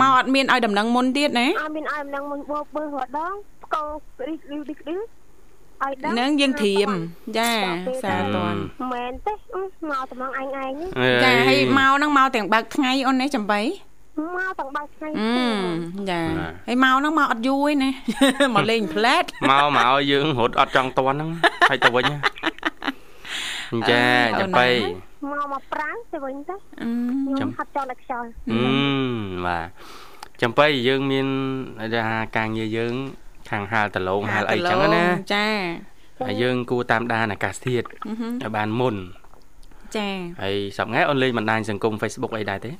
[0.00, 3.34] មកអត់មានឲ្យដំណឹងមុនទៀតណាអត់មានឲ្យនឹងមិនបោបើរដង
[3.74, 3.84] កោ
[4.28, 6.90] រីករីករីករីឲ្យដឹងនឹងយើងធរៀម
[7.38, 7.52] ចា
[8.04, 8.58] សាតន់
[8.92, 10.90] មែនទេអឺមកតំងឯងឯងនេះ
[11.24, 13.60] ចាហើយមកហ្នឹងមកទាំងបើកថ្ងៃអូនណាចំបៃ
[14.36, 16.20] មកទាំងបើកថ្ងៃអឺចា
[16.66, 17.90] ហើយមកហ្នឹងមកអត់យូរឯណា
[18.54, 21.30] មកលេងផ្លែតមកមកឲ្យយើងរត់អត់ចង់តន់ហ្នឹង
[21.70, 22.16] ហើយទៅវិញណា
[23.90, 24.04] ចា
[24.40, 24.66] ចាំបៃ
[25.32, 26.88] មកមកប្រាំងទៅវិញទៅអឺ
[27.36, 28.62] ខ្ញុំហាត់ចោលតែខ្យល់អឺ
[29.46, 29.66] បាទ
[30.42, 31.26] ចាំបៃយើងមាន
[31.94, 32.94] ថាការងារយើង
[33.50, 35.04] ខាងហាលដលងហាលអីចឹងណា
[35.34, 35.48] ចា
[36.26, 38.96] ហើយយើងគួរតាមដានអាកាសធាតុអឺហឹមឲ្យបានមុន
[39.96, 40.08] ចា
[40.42, 42.72] ហើយសប្ងៃអូនលេងបណ្ដាញសង្គម Facebook អីដែរទេ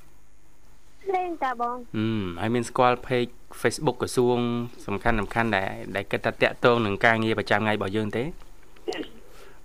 [1.17, 2.07] លេងតាបងអឺ
[2.41, 4.39] ហើយមានស្គាល់ page Facebook ក្រសួង
[4.87, 8.25] សំខាន់សំខាន់ដែលដែលគិតថាតាក់ទងនឹងការងារប្រចាំថ្ងៃរបស់យើងទេ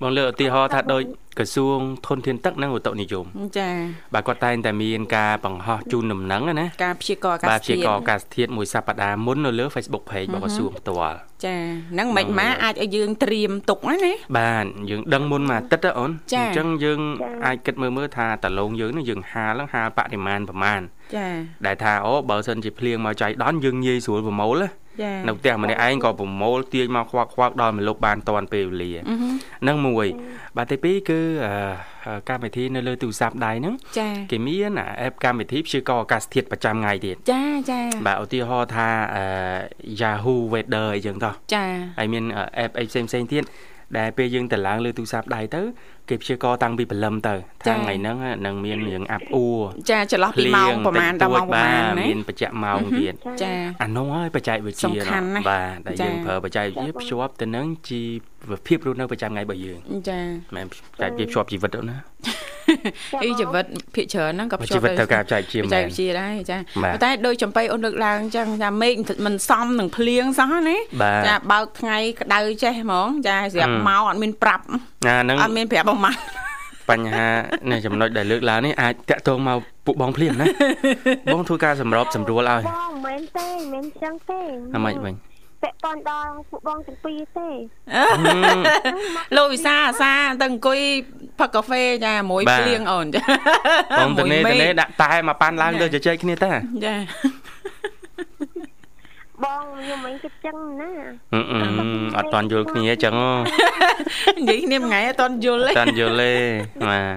[0.04, 1.04] បងលើកឧទាហរណ៍ថាដូច
[1.38, 3.26] ក្រសួងធនធានទឹកនិងឧតុនិយម
[3.58, 3.70] ចា
[4.14, 11.56] បាទគាត់តែងតែមានការបង្ហោះជូនដំណឹងណាការព្យាករណ៍អាកាបាទសជាធាកតុអាកាសធាតុមួយសប្តាហ៍មុននៅលើ Facebook page របស់ក្រសួងផ្ទាល់ចា
[11.94, 17.00] ហ្នឹងមិនម៉ាអាចឲ្យយើងត្រៀមទុកណាណាបាទយើងដឹងមុនមួយអាទិត្យណាអូនចា៎អញ្ចឹងយើង
[17.46, 20.82] អាចគិតមើលមើលថាតឡងយើងនេះយើងហាលហ្នឹងហាលបរិមាណប្រមាណ
[21.16, 21.28] ចា
[21.66, 24.74] ដែលថាអូបើសិនជាភ្លៀងមកចៃដន្យយើងងាយស្រួលប្រមូលណាចា
[25.28, 30.08] នៅផ្ទះម្នាក់ឯងក៏ប្រមូលទាញមកខ្វាក់ខ្វាក់ដល់មកលុបបានតាន់ពេលវេលាអឺហឹមហ្នឹងមួយ
[30.58, 39.24] បាទទីពីរគឺអឺកម្មវិធីនៅលើទូរស័ព្ទដៃហ្នឹងចាគេមានអា app កម្មវិធីព្យាករណ៍អាកាសធាតុប្រចាំថ្ងៃទៀតចាចាបាទឧទាហរណ៍ថាអឺ
[40.02, 41.66] Yahoo Weather អីចឹងតោះចា
[42.00, 42.24] ហើយមាន
[42.64, 43.44] app អីផ្សេងផ្សេងៗទៀត
[43.98, 45.62] ដែលពេលយើងទៅឡើងលើទូរស័ព្ទដៃទៅ
[46.10, 47.34] គេព្យាករណ៍តាំងពីព្រលឹមទៅ
[47.66, 49.60] ថាថ្ងៃហ្នឹងនឹងមានរឿងអាប់អួរ
[49.92, 53.14] ចាចន្លោះពីម៉ោងប្រហែលដល់ម៉ោងប្រហែលបាទណាមានបច្ចៈម៉ោងទៀត
[53.44, 58.02] ចាអានោះហើយបច្ចេកវិទ្យាសំខាន់ណាស់បាទដែលចា៎យើងប្រើបច្ចេកវិទ្យាភ្ជាប់ទៅនឹងជី
[58.52, 61.98] វភាពរស់នៅប្រចាំថ្ងៃរបស់យើងចាមិនមែនបច្ចេកវិទ្យាភ្ជាប់ជីវិតទេណា
[63.24, 68.94] អីជីវិតភាគច្រើនហ្នឹងក៏ភ្ជាជីប់វិតទៅការបច្ចេកវិទ្យាបច្មែចេកនវិទ្យាដែរចាបាទប៉ុន្តែដោយចំបៃអូនលើកឡើងអញ្ចឹងចាមេឃ
[69.26, 74.64] មិនសមនឹងភ្លៀងសោះណាបាទចាបើកថ្ងៃក្តៅចេះហ្មងចាស្រាប់ហឹមមកអត់មានប្រាប់
[75.08, 76.20] ណាហ្នឹងអត់មានប្រាប់បងម៉ាត់
[76.90, 77.28] បញ្ហា
[77.72, 80.48] នេះចំណុចដែលលើកឡើងនេះអាចតាក់ទងមកពួកបងភ្លាមណា
[81.34, 84.40] បងធ្វើការសម្របសម្រួលឲ្យបងមិនមែនទេមិនមែនចឹងទេ
[84.76, 85.14] អាម៉េចវិញ
[85.64, 87.48] ពាក់ព័ន្ធដល់ពួកបងទាំងពីរទេ
[89.38, 90.12] លោកវិសាអាសា
[90.42, 90.80] ទៅអង្គុយ
[91.40, 93.22] ផឹកកាហ្វេចាមួយបាទភ្លៀងអូនចា
[94.00, 96.52] បងតនេមួយតមេឃនេដាក់តែមកប៉ាន់ឡើងចា៎ទៅជជែកគ្នាតា
[96.86, 96.96] ចា
[99.44, 100.92] បងខ្ញុំមិនគិតចឹងណា
[101.34, 101.60] អឺអឺ
[102.18, 103.16] អត់តន់យល់គ្នាអញ្ចឹង
[104.38, 106.34] និយាយគ្នាមួយថ្ងៃអត់តន់យល់អទេត់តន់យល់ទេ
[106.90, 107.16] បាទ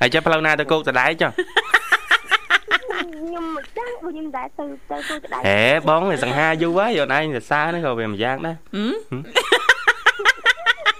[0.00, 8.56] ហើយចាំផ្លូវណាទៅគោកតដែរចុះខ្ញុំមិនដឹងបើខ្ញុំដែរទៅទៅទៅក្តៅហេបងវាសង្ហាយូរហើយអូនឯងសរសើរហ្នឹងក៏វាមួយយ៉ាងដែរ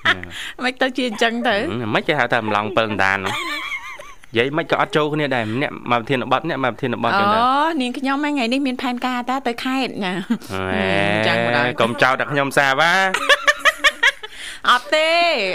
[0.06, 3.34] ហឹមមិនទៅជាអញ្ចឹងទៅហឹមមិនគេហៅថាម្លង7ដានហ្នឹង
[4.30, 7.42] និយាយមិនក៏អត់ចូលគ្នាដែរម្នាក់មកប្រធានបတ်អ្នកមកប្រធានបတ်អូចឹងដែរ
[7.80, 10.12] នាងខ្ញុំហ្នឹងថ្ងៃនេះមានផែនការតាទៅខេត្តចា
[11.26, 12.92] ចឹងមិនដែរកុំចោទតែខ្ញុំសាវ៉ា
[14.70, 15.10] អត់ទេ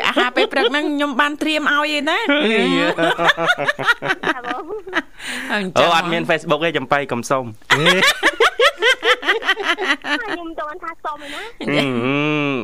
[0.08, 4.64] អាហារពេលព្រឹកហ្នឹងខ្ញុំបានត្រៀមឲ្យឯណាតាបង
[5.54, 11.76] អញ្អូចឹងអត់មាន Facebook ទេចំបៃកុំសុំខ្ញុំទៅអនថាសុំឯណាអឺ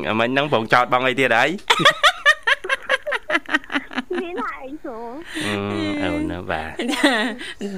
[0.08, 1.50] អាមិញហ្នឹងប្រងចោតបងអីទៀតហើយ
[4.22, 5.02] មានតែអីចូល
[5.46, 5.54] អឺ
[6.02, 6.70] អូនបាទ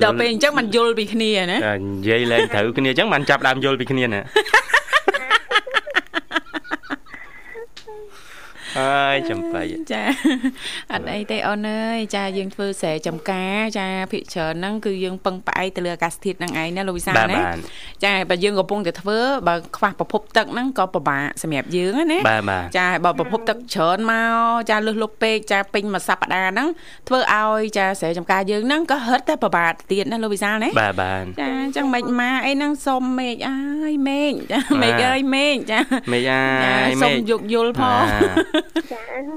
[0.03, 4.21] ដល់ពេលអញ្ចឹងมันយល់ពីគ្នាណាតែនិយាយលែងត្រូវគ្នាអញ្ចឹងបានចាប់ដើមយល់ពីគ្នាណា
[8.81, 10.03] អើយចំបៃចា
[10.93, 17.59] អត់អីទេអូនអើយចាយើងធ្វើស្រែចំការ ចាភិកច្រើនហ្នឹងគឺយើងពឹងផ្អែកទៅលើអាកាសធាតុហ្នឹងឯងណាលោកវិសាលបាទណាបាទ
[18.05, 24.35] ចាបើយើងកំពុងតែធ្វើបើខ្វះប្រភពទឹកហ្នឹងក៏ពិបាកសម្រាប់យើងណាបាទបាទចាបើប្រភពទឹកច្រើនមក
[24.71, 26.69] ចាលឹះលុបពេកចាពេញមួយសប្តាហ៍ហ្នឹង
[27.09, 33.59] ធ្វើឲ្យចាស្រែចំការយើងហ្នឹងក៏ហិតតែពិបាកទៀតណាលោកវិសាលណាបាទបាទចាអញ្ចឹងមិនម៉ាអីហ្នឹងសុំមេឃអើ
[33.93, 35.81] យមេឃចាបាទមេឃអើយមេឃចា
[36.13, 38.62] មេអាចាយសុមេំយោគយល់ផងចា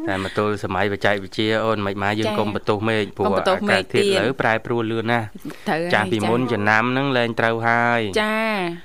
[0.09, 5.25] តែមកទល់សម័យបច្ចេកវិទ្យាអូនមិនម៉ាយើងចា៎កុំបន្ទោសមេឃព្រោះកុំបន្ទោសអាមេកាឃសធាតុទៀតលើប្រែប្រួលលឿនណាស់
[5.67, 8.35] ត្រូវចាស់ពីមុនចំណាំហ្នឹងលែងត្រូវហើយចា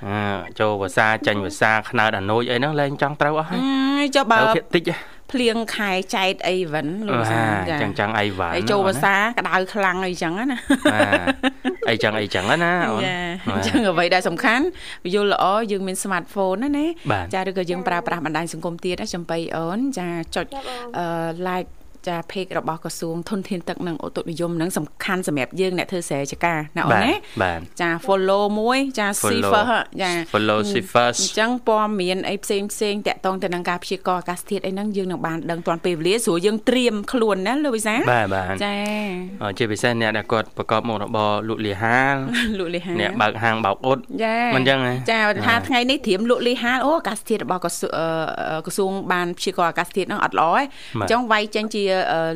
[0.07, 0.19] អើ
[0.59, 3.57] ចូលភាសាចាញ់ភាសាខ្នើតអនុយអីហ្នឹងលែងចង់ត្រូវអស់អហើ
[4.03, 10.45] យឺចុះបើទៅភាគតិចហ៎ ភ្លៀងខែចែកអីវិញលោកវិសាលចាចឹងចឹងអីវ៉ាន់ហើយចូលភាសាក្តៅខ្លាំងអីចឹងណា
[10.93, 11.25] បាទ
[11.89, 13.15] អីចឹងអីចឹងណាអូនចា
[13.51, 14.65] អញ្ចឹងអ្វីដែលសំខាន់
[15.13, 20.45] យល់ល្អយើងមាន smartphone ណាណាបាទចាឬក៏យើងប្រើប្រាស់បណ្ដាញសង្គមទៀតណាចំបៃអូនចាចុច
[20.97, 21.05] អឺ
[21.47, 21.69] like
[22.07, 29.65] ចា page របស់ក្រសួងធនធានទឹកនិងអូតុនិយមនឹងសំខាន់សម្រាប់យើងអ្នកធ្វើស្រែចការណាអូនបាទណាបាទចា follow មួយចា Follow cipher
[30.01, 38.75] ចា follow Cipher អញ្ចឹងព័ត៌មានអីផ្សេងផ្សេងតាក់ទងទៅនឹងការព្យាករណ៍អាកាសធាតុអីហ្នឹងយើងនឹងបានដឹងទាន់ពេលវេលាស្រួលយើងត្រៀមខ្លួនណាលោកវិសាបាទបាទចា
[39.41, 42.15] អឺជាពិសេសអ្នកដែលគាត់ប្រកបមុខរបរលក់លីហាល
[42.59, 51.90] លោកលីហាអ្នកបើកហាងបោកអ៊ុតចាមិនចឹងហ៎ចាបាទថាថ្ងៃនេះត្រៀមលក់លីហាលអូអាកាសធាតុរបស់ក្រសួងអឺក្រសួងបានព្យាករណ៍អាកាសធាតុហ្នឹងអត់ល្អទេអបាទញ្ចឹងវាយចេញជាអឺ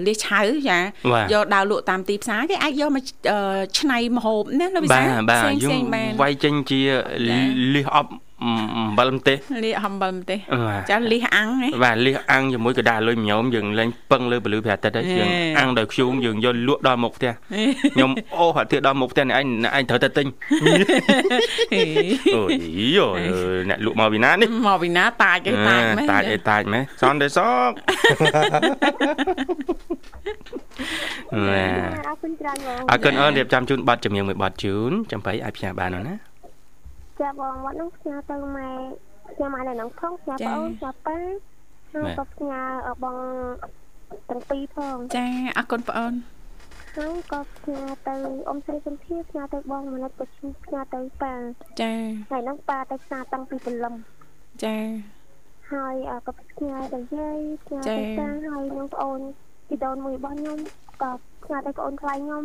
[0.05, 0.39] លៀសឆៅ
[0.69, 0.79] ចា
[1.13, 3.39] បាទយកដើរលក់តាមទីផ្សារគេអាចយកមកអឺ
[3.79, 6.81] ឆ្នៃម្ហូបណាលោកវិសាបាទបាទផ្សេងយើងផ្សេងបានវាយចេញជា
[7.73, 8.11] លីសអប់
[8.75, 17.31] អំបិលម្ទេសលៀសអំបិលម្ទេសបាទចាលៀសអាំងហ៎បាទលៀសអាំងជាមួយកដាលុយញោមយើងលែងពឹងលើពលឺព្រះអាទិត្យហើយយើងហេអាំងដោយខ្ជូងយើងយកលក់ដល់មុខផ្ទះ
[17.93, 20.27] ខ្ញុំអូអាទិត្យដល់មុខផ្ទះនេះឯងអ្នកឯងត្រូវតែទិញ
[22.36, 22.53] អូយ
[22.97, 23.08] យោ
[23.69, 27.71] អ្នកលក់មកពីណានេះមកពីណាតាចគេតាចមែនតាចអីតាចមែនសនទេសក
[31.47, 31.65] ណា
[32.10, 36.15] អរគុណច្រើនបងអរគុណអូនរៀបចំជូនប័ណ្ណចម្រៀងមួយប័ណ្ណជូនចាំបីអាចផ្សាយបានអូនណា
[37.19, 38.69] ចាបងមកនោះផ្ញើទៅម៉ែ
[39.34, 41.17] ផ្ញើម៉ែនៅក្នុងផងផ្ញើប្អូនផ្ញើប៉ា
[41.93, 42.62] ហើយក៏ផ្ញើ
[43.04, 43.17] បង
[44.30, 46.13] ទាំងពីរផងចាអរគុណបងអូន
[46.95, 48.15] ហើយក៏ផ្ញើទៅ
[48.47, 51.34] អ៊ំស្រីសុនធាផ្ញើទៅបងមនិតក៏ផ្ញើទៅប៉ា
[51.82, 51.93] ចា
[52.32, 53.95] ហើយហ្នឹងប៉ាទៅផ្សារតាំងពីព្រលឹម
[54.63, 54.78] ចា
[55.73, 59.19] ហើយអ่าក៏ផ្ញើទៅយាយផ្ញើចា៎ទៅតាហើយនឹងប្អូន
[59.67, 60.60] ពីដូនមួយរបស់ខ្ញុំ
[61.01, 61.12] ក៏
[61.43, 62.43] ផ្ញើទៅប្អូនថ្លៃខ្ញុំ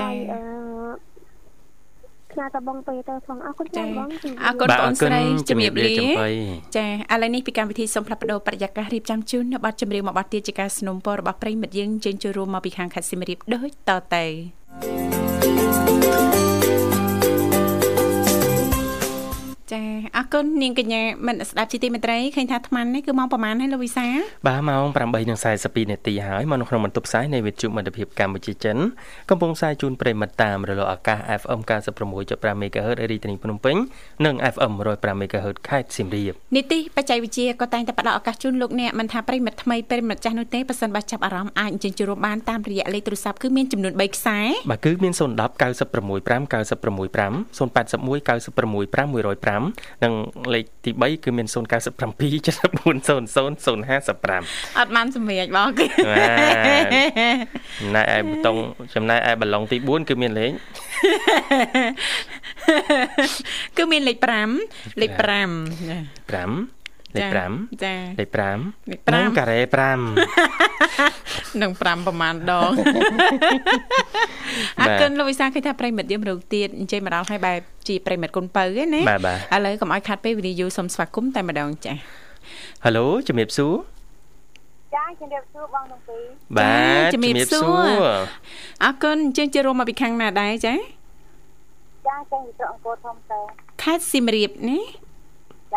[0.00, 0.40] ចា៎ហើយអឺ
[2.35, 4.07] ផ្ញើទៅបងពេទៅផងអរគុណ ចា ច្រើនបង
[4.45, 6.27] អរគុណ បាទ បងស្រីជំរាបលា ចំបី
[6.77, 14.25] ចាឥឡូវនេះពីកម្មវិធីសូមផ្លាប់បដោប្រយាកររៀបចំជូននៅប័ណ្ណចម្រៀងមួយប័ណ្ណទៀតជាការสนับสนุนរបស់ប្រិយមិត្តយើងជើញចូលរួមមកពីខាងខេត្តសៀមរាបដូចតទៅ
[19.76, 19.82] ចា
[20.16, 24.06] អរគុណនាងកញ្ញាមិនស្ដាប់ជីទីមេត្រីឃើញថាអាត្មានេះគឺម៉ោងប្រហែលហើយលោកវិសា
[24.46, 24.84] បាទម៉ោង
[25.36, 28.76] 8:42នាទីហើយមកនៅក្នុងបន្ទប់ផ្សាយនៃវិទ្យុមិត្តភាពកម្ពុជាចិន
[29.30, 31.60] កំពុងផ្សាយជូនប្រិយមិត្តតាមរលកអាកាស FM
[32.08, 33.76] 96.5 MHz រាជធានីភ្នំពេញ
[34.26, 44.38] និង FM 105 MHz ខេត្តសៀមរាបនីតិបច្ចេកវិទ្យាក៏តែងតែផ្ដល់ឱកាសជូនលោកអ្នកមិនថាប្រិយមិត្តថ្មីប្រិយមិត្តចាស់នោះទេប៉ះសិនបើចាប់អារម្មណ៍អាចអញ្ជើញចូលរួមបានតាមរយៈលេខទូរស័ព្ទគឺមានចំនួន3ខ្សែ
[44.70, 45.20] បាទគឺមាន010
[45.62, 49.65] 965 965 081 965 105
[50.04, 50.12] និង
[50.54, 51.58] លេខទី3គឺមាន097 7400 055
[54.78, 56.26] អត់បានសម្រេចបងគេបាទ
[57.80, 58.56] ចំណែកឯប៊ូតុង
[58.94, 60.52] ចំណែកឯបឡុងទី4គឺមានលេខ
[63.76, 64.16] គឺមានលេខ
[64.58, 65.22] 5លេខ5
[66.34, 69.60] 5 លេខ5ចាលេខ5លេខនិង5ការ៉េ
[70.44, 71.88] 5នឹង5ប្រ
[72.20, 72.70] ហែលដង
[74.80, 81.96] អរគុណលោកវិសាឃើញថាប្រិមិត្តយើងរងទៀតអញ្ជើញមកដល់ឲ្យបែបជាប្រិមិត្តគុណពៅឯណាបាទបាទឥឡូវកុំឲ្យខាត់ពេលវិនិយោសូមស្វាគមន៍តែម្ដងចា៎
[82.84, 83.74] ហៅឡូជំរាបសួរ
[84.94, 86.22] ចាជំរាបសួរបងទាំងពីរ
[86.56, 86.76] បា
[87.08, 87.12] ទ
[88.82, 90.76] អអររគុណអញ្ជើញចូលរួមមកពីខាងណាដែរចា៎
[92.06, 93.40] ចាចេញពីត្រកអង្គរធំតើ
[93.82, 94.80] ខេត្តសៀមរាបណា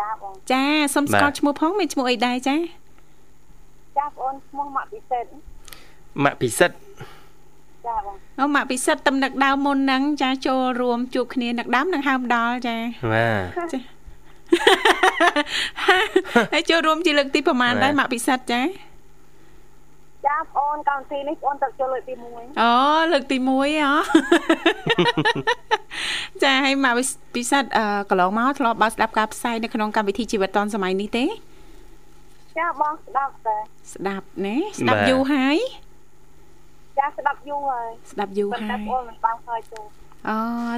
[0.00, 2.58] ចាបងចាសូមស្គាល់ឈ្មោះផងមានឈ្មោះអីដែរចា៎
[3.98, 5.24] ចាបងអូនឈ្មោះម៉ាក់ពិសេស
[6.24, 6.76] ម៉ាក់ពិសិដ្ឋ
[7.86, 12.76] ចាបងអូម៉ាក់ពិសិដ្ឋតំណឹកដើមមុនហ្នឹងចាចូលរួមជួបគ្នានឹកដើមនឹងហើមដល់ចា
[13.12, 13.28] បា
[13.72, 13.74] ទ
[16.52, 18.60] ហើយចូលរួមជាលើកទីប្រហែលបាទដែរម៉ាក់ពិសិដ្ឋចា
[20.26, 22.72] ចាបងអូនកម្មវិធីនេះបងអូនទៅចូលលើកទី1អូ
[23.12, 23.64] លើកទី1ហ៎
[26.42, 26.96] ចាហើយម៉ាក់
[27.34, 31.24] ពិសិដ្ឋអឺកន្លងមកធ្លាប់បើកស្ដាប់ការផ្សាយនៅក្នុងកម្មវិធីជីវិតឌុនសម័យនេះទេ
[32.58, 33.58] ចាបងស្ដាប់តែ
[33.94, 35.56] ស្ដាប់ណាស្ដាប់យូរហើយ
[36.98, 39.84] ចាស្ដាប់យូរហើយស្ដាប់យូរប៉ុន្ហើតែយបងអូនមិនបានខ້ອຍចូល
[40.28, 40.36] អូ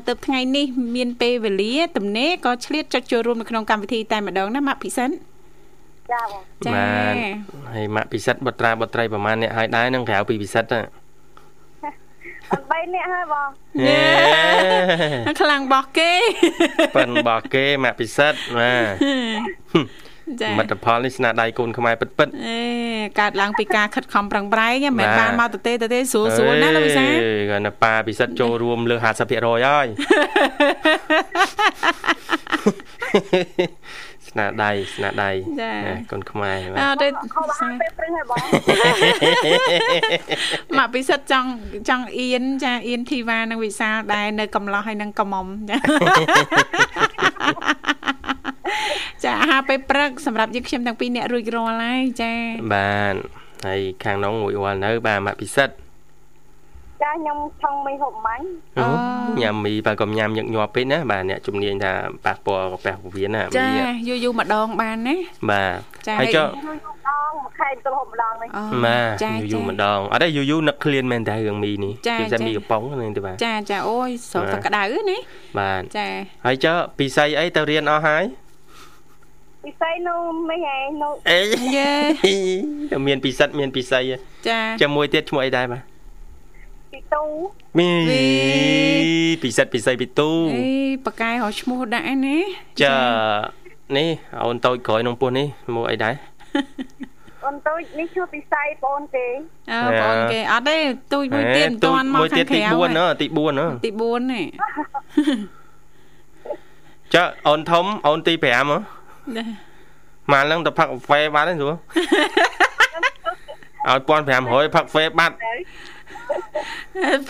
[0.09, 5.15] ទៅថ្ងៃនេះ មានពេលវេលាទំនេរក៏ឆ្លៀតចុចចូលរួមនៅក្នុងកម្មវិធីតែម្ដងណាម៉ាក់ពិសិដ្ឋ
[6.13, 6.31] ចាបង
[6.67, 7.15] ចាបាទ
[7.75, 10.83] ហើយម៉ាក់ពិសិដ្ឋបុត្រាបុត្រីប្រហែលអ្នកហើយដែរនឹងក្រៅពីពិសិដ្ឋណា
[12.53, 13.49] អត់3នាក់ហើយបង
[15.27, 16.13] ហេខ្លាំងបោះគេ
[16.97, 22.61] ប៉ិនរបស់គេម៉ាក់ពិសិដ្ឋបាទចាមិត្តផលនេះស្នាដៃកូនខ្មែរពិតពិតអេ
[23.21, 29.87] កើតឡើងពីការខិតខំប្រឹងប្រែងមិនបាទបានមកទៅទេទៅទេស្រួលស្រួលណាលោកវិសាអេគាត់ណាប៉ាពិសិដ្ឋចូលរួមលើ50%ហើយ
[34.33, 35.31] ស្នាដៃស្នាដៃ
[35.87, 38.39] ណាកូនខ្មែរបាអទត់ទេខោបានពេលព្រឹងហើយបង
[40.79, 41.49] មកពិសិដ្ឋចង់
[41.89, 45.77] ចង់អៀនចាអៀនធីវ៉ានិងវិសាលដែរនៅកំឡោះហើយនឹងកំមុំចា
[49.25, 52.33] ចាអាហារពេលព្រឹកសម្រាប់យើងខ្ញុំទាំងពីរអ្នករួចរាល់ហើយចា
[52.75, 53.15] បាទ
[53.67, 55.75] ហើយខាងនោះមួយវល់នៅ បាទម៉ាក់ពិសិដ្ឋ
[57.03, 58.45] ចចាខ្ញុំឆុងមីហូបមាញ់
[58.79, 58.87] អូ
[59.43, 61.93] ញ៉ាំមីបើកុំញ៉ាំញឹកញាប់ពេកណាបាទអ្នកជំនាញថា
[62.25, 65.17] ប៉ះពាល់កាពះពោះវៀនណាចាមីយូរយូរម្ដងបានណា
[65.51, 75.19] បាទចាហើយចុះយូរយូរម្ដងមួយខែទៅហូបម្ដងនេះអូបាទចាយូរយូរម្ដងអត់ទេយូរយូរនឹកឃ្លានមែនតើរឿងមីនេះចាជាពិសេសចាមីកំប៉ុងហ្នឹងទេបាទចាចាអូយស្រកតែក្តៅណា
[75.59, 76.09] បាទចា
[76.47, 78.25] ហើយចុះពិសីអីទៅរៀនអស់ហើយ
[79.65, 81.41] ពិសេសនោះមិនហែនោះអេ
[81.77, 81.91] យេ
[82.91, 84.01] តែមានពិសិដ្ឋមានពិសី
[84.49, 85.92] ចាចាំមួយទៀតឈ្មោះអីដែរបាទ
[86.93, 87.25] ពីទូ
[87.79, 88.25] មីវី
[89.43, 90.71] ពិសិដ្ឋពិសីពិទូអេ
[91.07, 92.39] បកកែរកឈ្មោះដាក់ឯណា
[92.83, 92.97] ចា
[93.97, 94.09] នេះ
[94.45, 96.15] អូនតូចក្រោយក្នុងពោះនេះឈ្មោះអីដែរ
[97.45, 99.27] អូនទូចនេះឈ្មោះពិស័យបងអូនគេ
[99.73, 100.77] អើបងគេអត់ទេ
[101.13, 104.45] ទូចមួយទៀតមិនទាន់មកមួយខាទៀតងក្រៅទី4ណាទី4ណាទី4នេះ
[107.15, 109.45] ចាអូនធំអូនទី5ហ៎ណា
[110.33, 111.75] ម៉ាល់ហ្នឹងទៅផឹកកាហ្វេបាត់ហ្នឹងស្រួល
[113.87, 113.99] ឲ្យ
[114.49, 115.35] 1500ផឹកកាហ្វេបាត់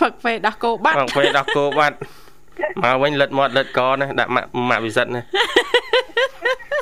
[0.01, 1.97] ផឹកពេលដោះគោបាត់ផឹកកាហ្វេដោះគោបាត់
[2.83, 5.21] មកវិញលិតមាត់លិតកណាដាក់ម៉ាក់ម៉ាក់វិសិទ្ធណា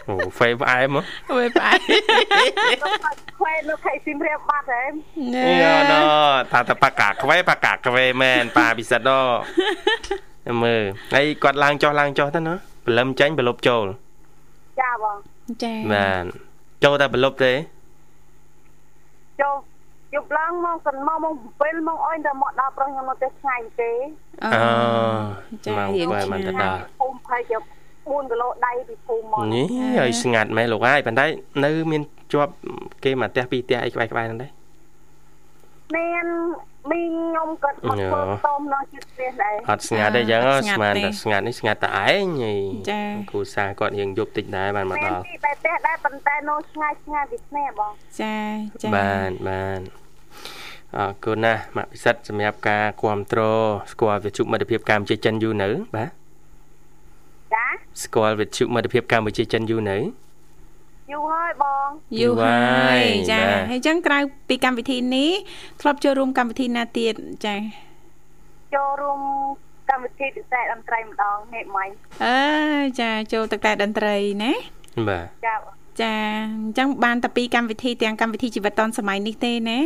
[0.09, 1.73] អូហ្វេផ្អែមហ៎ពេលផ្អែ
[3.37, 4.83] ខ្វែនៅខេត្តសៀមរាបបាត់ហ៎
[5.35, 5.99] ណយ៉ាណែ
[6.51, 9.35] ថាតែបកាខ្វេបកាខ្វេមែនប៉ាពិសិដ្ឋដល់
[10.63, 12.53] មើលហើយគាត់ឡើងចុះឡើងចុះទៅណា
[12.85, 13.85] ព្រលឹមចាញ់ប្រលប់ចូល
[14.81, 15.17] ចាបង
[15.63, 16.23] ចាបាន
[16.83, 17.53] ចូលតែប្រលប់ទេ
[19.41, 19.55] ចូល
[20.15, 23.91] យប់ឡើងមកសិនមកមក7មកអុយតែមកដល់ប្រុសខ្ញុំនៅតែឆ្ងាយទេ
[24.43, 27.57] អូអូចាមករៀងបែរឆ្ងាមិនយទៅដល់ភូមិភ័យជា
[27.93, 29.65] 4គីឡូដៃពីភូមិមកនេះ
[29.99, 31.25] ឲ្យស្ងាត់មែនលោកហើយប៉ុន្តែ
[31.65, 32.01] នៅ មាន
[32.33, 32.53] ជាប់
[33.03, 34.51] គេមកផ្ទះពីរផ្ទះអីក្បែរក្បែរហ្នឹងដែរ
[35.95, 36.25] មាន
[36.89, 40.41] មីងខ្ញុំក៏មកធ្វើต้มនៅជិតផ្ទះដែរអត់ស្ងាត់ទេអញ្ចឹង
[40.71, 42.53] ស្មានតែស្ងាត់នេះស្ងាត់តែឯងហី
[42.89, 47.91] ចាគ្រូសាគាត់រៀងយប់តិចដែរបានមកមានដល់ទីបែបផ្ទះដែរប៉ុន្តែនៅឆ្ងាយឆ្ងាយពីគ្នាបង
[48.21, 48.37] ចា
[48.83, 49.79] ចាបានបាន
[50.97, 56.09] អរគុណណាស់ម៉ាក់ពិសិដ្ឋសម្រាប់ការគ្រប់គ្រងស្គាល់វិទ្យុមិត្តភាពកម្ពុជាចិនយូរនៅបាទ
[57.53, 57.67] ចា
[58.03, 59.97] ស្គាល់វិទ្យុមិត្តភាពកម្ពុជាចិនយូរនៅ
[61.11, 64.19] យូរហើយបងយូរហើយយូរហើយចាបាទហើយអញ្ចឹងក្រៅ
[64.49, 65.31] ពីកម្មវិធីនេះ
[65.81, 67.13] ធ្លាប់ចូលរួមកម្មវិធីណាទៀត
[67.45, 67.55] ចា
[68.75, 69.19] ចូលរួម
[69.89, 71.89] កម្មវិធីពិសេសតន្ត្រីម្ដងនេះមិញ
[72.25, 72.39] អើ
[73.01, 74.51] ចាចូលទឹកតែតន្ត្រីណា
[75.09, 75.55] បាទចា
[76.01, 76.15] ចា
[76.61, 79.79] អញ្ចឹងបានតែពីកម្មវិធីទាំងកម្មវិធីជីវិតឌុនសម័យនេះទេណា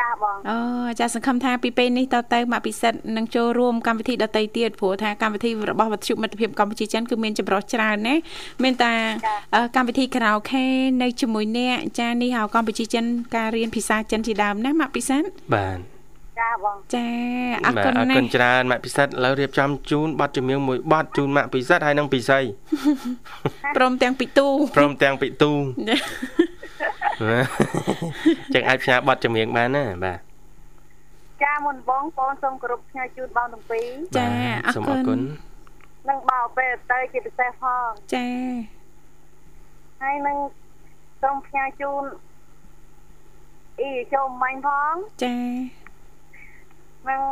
[0.00, 0.58] ចាបងអូ
[1.00, 8.14] ចាសង្ឃឹមថាពីពេលនេះតទៅមកពិសិដ្ឋនឹងចូលរួមកម្មវិធីដតីទៀតព្រោះថាកម្មវិធីរបស់វិទ្យុមិត្តភាពកម្ពុជាចិនគឺមានចម្រុះច្រើនណា
[8.62, 8.92] មានតា
[9.54, 10.64] អឺកម្មវិធីខារ៉ាអូខេ
[11.02, 13.04] នៅជាមួយអ្នកចានេះហៅកម្ពុជាចិន
[13.36, 15.78] ការរៀនភាសាចិនជាដើមណាមកពិសិដ្ឋបាទ
[16.40, 17.06] ចាបងចា
[17.66, 22.38] អរបាទគុណអរណាគុណស់ច្រើនម៉ាក់ពិសិដ្ឋឥឡូវរៀបចំជូនប័ណ្ណចម្រៀងមួយប័ណ្ណជូនម៉ាក់ពិសិដ្ឋហើយនឹងពិសី
[23.76, 25.52] ព្រមទាំងពីទូព្រមទាំងពិទូ
[28.54, 30.18] ចឹងអាចផ្សាយប័ណ្ណចម្រៀងបានណាបាទ
[31.42, 35.22] ចាមុនបងបងសូមគោរពផ្ញើជូនបងទាំងពីរចាបាទអរសូមគុអរគុណណ
[36.08, 38.28] និងបើពេលទៅជាពិសេសផងចា
[40.02, 40.36] ហើយនឹង
[41.22, 42.04] សូមផ្ញើជូន
[43.80, 45.36] អ៊ីចូលមាញ់ផងចា
[47.08, 47.22] និង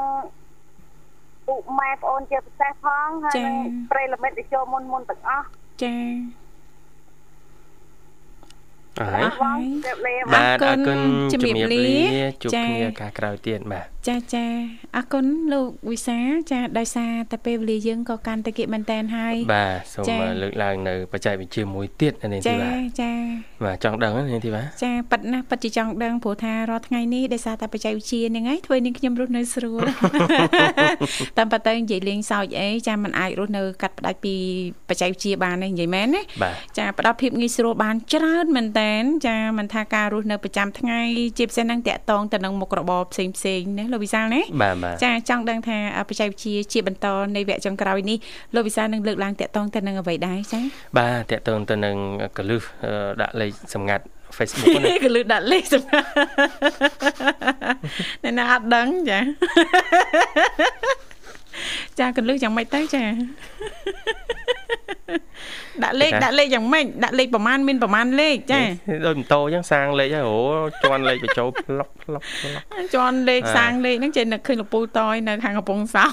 [1.47, 3.57] ពុកម៉ែប្អូនជាពិសេសផងហើយនឹង
[3.91, 5.47] ប្រិយមិត្តដែលចូលមុនមុនទាំងអស់
[5.83, 6.46] ចាអរ
[9.01, 10.99] ហើយបងជម្រាបលាបាទអរគុណ
[11.33, 11.89] ជំរាបលា
[12.43, 14.45] ជួបចាគ្នាការក្រោយទៀតបាទចាចា
[14.97, 16.19] អរគុណលោកវិសា
[16.51, 23.13] ចាដោយសារតែពេលវេលាយើងក៏កាន់តែគៀកមែនតែនហើយបាទសូមចា៎លើកឡើងនៅបច្ចេកវិទ្យាមួយទៀតនេះទីចាបាទចា
[23.65, 29.83] បាទចង់ដឹងនេះទីបាទចាប៉ិតណាស់ប៉ិតជាចង់ដឹងព្រោះថារាល់ថ្ងៃនេះដោយសារតែបច្ចេកវិទ្យាហ្នឹងហើយធ្វើនាងខ្ញុំរស់នៅស្រួល
[31.39, 34.35] តាមប៉ិតទៅនិយាយលេងសើចអីចាมันអាចរស់នៅកាត់ផ្ដាច់ពី
[34.89, 41.01] បច្ចេកវិទ្យាបានទេនិយាយមែនណាបាទចាផ្ដល់ភាពងាយស្រួលបានច្រើនមែនតែនចាមិនថាការរស់នៅប្រចាំថ្ងៃ
[41.39, 45.79] ជាពិសេសហ្នឹងតាក់តងទៅនឹងមុខរបរផ្សេងផ្សេងៗណាលោកវិសាលណាបាទបាទចាចង់ដឹងថា
[46.09, 47.07] បច្ចេកវិទ្យាជាបន្ត
[47.37, 48.19] នៃវគ្គចុងក្រោយនេះ
[48.55, 50.61] លោកវិសាលនឹងលើកឡើងតាក់តងទៅនឹងអ្វីដែរចា
[50.99, 51.97] បាទតកតងទៅនឹង
[52.37, 54.05] កលឹះអឺដាក់លេខសម្ងាត់
[54.37, 56.07] Facebook ណាក៏លើកដាក់លេខសម្រាប់
[58.23, 59.19] អ្នកណាអត់ដឹងចា
[62.01, 63.03] ចាកលឹះយ៉ាងម៉េចទៅចា
[65.85, 68.61] ដាក់លេខដាក់លេខយ៉ាងម៉េចដាក់លេខប្រមាណមានប្រមាណលេខចា
[69.07, 70.39] ដូចម៉ូតូអញ្ចឹងសាងលេខហើយអូ
[70.85, 72.63] ជន់លេខបញ្ចូលផ្លុកផ្លុកផ្លុក
[72.95, 76.07] ជន់លេខអាសាងលេខហ្នឹងចេះនឹកឃើញលពូតយនៅខាងកំពង់សោ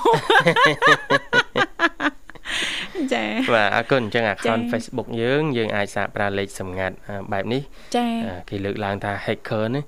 [3.13, 7.61] ចាបាទអរគុណអញ្ចឹង account ចា៎ Facebook យើងយើងអាចសាកប្រើលេខសម្ងាត់អឺបែបនេះ
[7.95, 9.83] ចាអឺគេលើកឡើងថា hacker នេះ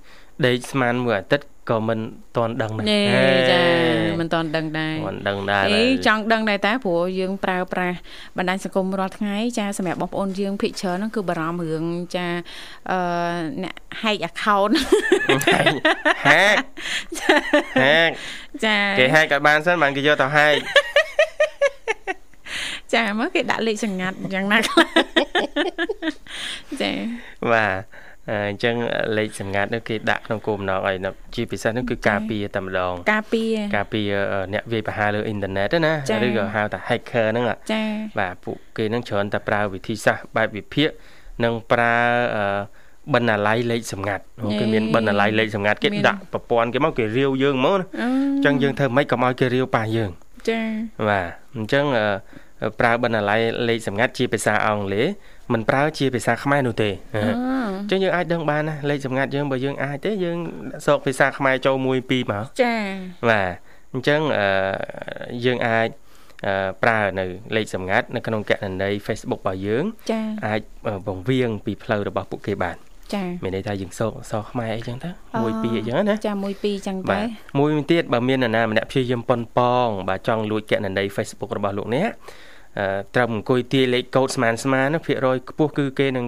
[0.46, 2.00] ដេកស្មានមួយអាទិត្យ ក៏មិន
[2.36, 3.02] ទាន់ដឹងដែ
[3.34, 3.62] រចា
[4.20, 7.98] មិនទាន់ដឹងដែរមិនដឹងដែរអីចង់ដឹងដែរតាព្រោះយើងប្រើប្រាស់
[8.38, 11.86] បណ្ដាញសង្គមរាល់ថ្ងៃចាសម្រាប់បងប្អូនយើងភិកច្រើនហ្នឹងគឺបារម្ភរឿង
[12.16, 12.28] ចា
[12.92, 12.98] អឺ
[13.64, 14.74] អ្នក hack account
[16.28, 16.58] hack
[17.78, 18.12] hack
[18.66, 20.58] ចាគេ hack ឲ្យបានសិនបានគេយកទៅ hack
[22.94, 24.88] ចាមើលគេដាក់លេខសម្ងាត់យ៉ាងណាខ្លះ
[26.82, 26.92] ចា
[27.52, 28.76] បាទ អញ្ចឹង
[29.18, 30.94] លេខសម្ងាត់នោះគេដាក់ក្នុងគោលបំណងអី
[31.36, 34.10] ជាពិសេសនោះគឺការពារតែម្ដងការពារការពារ
[34.54, 35.94] អ្នកវាយប្រហារលើអ៊ីនធឺណិតណា
[36.26, 37.88] ឬក៏ហៅថា hacker ហ្នឹងចា៎
[38.20, 40.90] បាទពួកគេនឹងច្រើនតែប្រើវិធីសាស្ត្របែបវិភាគ
[41.44, 41.96] និងប្រើ
[43.14, 44.24] បណ្ណាល័យលេខសម្ងាត់
[44.60, 48.04] គេមានបណ្ណាល័យលេខសម្ងាត់គេដាក់ប្រព័ន្ធគេមកគេរាវយើងហ្មងអ
[48.40, 50.12] ញ្ចឹងយើងធ្វើម៉េចកុំឲ្យគេរាវប៉ះយើង
[50.50, 50.66] ចា៎
[51.10, 51.86] បាទអញ្ចឹង
[52.80, 55.08] ប្រើបណ្ណាល័យលេខសម្ងាត់ជាភាសាអង់គ្លេស
[55.54, 57.18] មិនប្រើជាភាសាខ្មែរនោះទេអ
[57.86, 60.38] ញ្ចឹងយើងអាចដឹងបានណាលេខសម្ងាត់យើងបើយើងអាចទេយើង
[60.86, 61.88] សោកភាសាខ្មែរចូល1 2
[62.32, 62.76] មកចា
[63.30, 63.52] បាទ
[63.94, 64.22] អញ្ចឹង
[65.46, 65.88] យើងអាច
[66.84, 67.26] ប្រើនៅ
[67.56, 70.62] លេខសម្ងាត់នៅក្នុងកណន័យ Facebook របស់យើងចាអាច
[71.08, 72.78] បង្រៀងពីផ្លូវរបស់ពួកគេបាន
[73.14, 75.10] ចាមានន័យថាយើងសោកសោខ្មែរអីចឹងទៅ
[75.44, 77.20] មួយពីរអញ្ចឹងណាចាមួយពីរចឹងទៅ
[77.60, 82.10] មួយទៀតបើមាននរណាម្នាក់ព្យាយាមប៉ុនប៉ងបាទចង់លួចកណន័យ Facebook របស់លោកអ្នក
[83.16, 86.26] ត្រឹមអង្គុយទាយលេខកូដស្មានស្មានភាគរយខ្ពស់គឺគេនឹង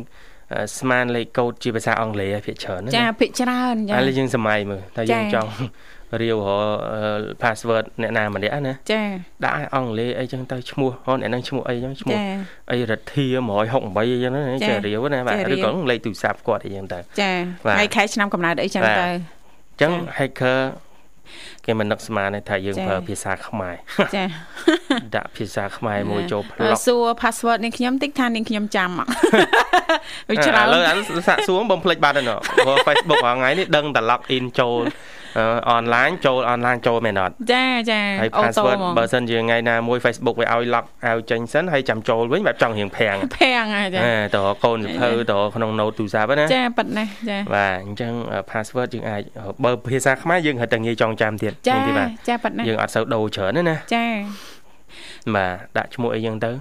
[0.79, 5.51] ស្មានលេខកូដជាភាសាអង់គ្លេសភាគច្រើនណាចាភាគច្រើនចាឥឡូវយើងសម័យមើលតែយើងចង់
[6.21, 9.01] រាវរ password អ្នកណាម្នាក់ណាចា
[9.45, 12.17] ដាក់ឲ្យអង់គ្លេសអីចឹងទៅឈ្មោះហ៎អ្នកនឹងឈ្មោះអីចឹងឈ្មោះ
[12.71, 13.25] អីរិទ្ធា
[13.65, 17.31] 168អីចឹងណាចារាវណាបាទឬក៏លេខទូរស័ព្ទគាត់អីចឹងទៅចា
[17.63, 19.07] ថ្ងៃខែឆ្នាំកំណើតអីចឹងទៅ
[19.81, 20.61] ចឹង hacker
[21.65, 23.75] គេមិននឹកស្មានទេថាយើងប្រើភាសាខ្មែរ
[24.15, 24.23] ចា
[25.15, 28.89] ដាក់ភាសាខ្មែរមួយចូលប្លុកសួរ password នេះខ្ញុំតិចថានាងខ្ញុំចាំ
[30.29, 34.77] វាច្រើនឥឡូវអាសាក់សួរបំភ្លេចបាត់ហើយណោះព្រោះ Facebook រាល់ថ្ងៃនេះដឹងតែ log in ចូល
[35.69, 43.99] អនឡាញចូលអនឡាញចូលមែនអត់ចាចាហើយ password បើសិនជាថ្ងៃណាមួយ Facebook វាឲ្យ lock ឲ្យចេញសិនហើយចាំចូលវិញបែបចង់រៀងប្រាំងប្រាំងហើយចា
[44.35, 48.13] តើកូនសភៅតើក្នុង note ទូរស័ព្ទណាចាប៉ិតណាចាបាទអញ្ចឹង
[48.51, 49.21] password យើងអាច
[49.63, 51.77] បើភាសាខ្មែរយើងហៅតែងាយចងចាំទៀតចា
[52.27, 54.05] ចាប៉ិតណាយើងអត់សូវដូរច្រើនណាចា
[55.35, 56.51] បាទដាក់ឈ្មោះអីចឹងទៅ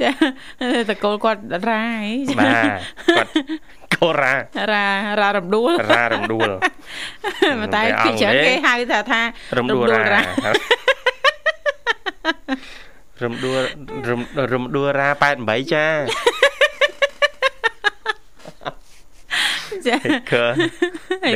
[0.00, 0.10] ចា
[0.88, 2.54] តកូលគាត់រាអីបាទ
[3.16, 3.30] គាត់
[3.94, 4.34] កូរ៉ា
[4.72, 4.86] រ៉ា
[5.20, 6.50] រ៉ារំដួលរ៉ារំដួល
[7.74, 9.20] តែពីច្រើនគេហៅថាថា
[9.58, 10.22] រំដួលរ៉ា
[13.24, 13.62] រំដួល
[14.52, 15.08] រំដួលរ៉ា
[15.42, 15.86] 88ចា
[19.88, 20.48] ចា hacker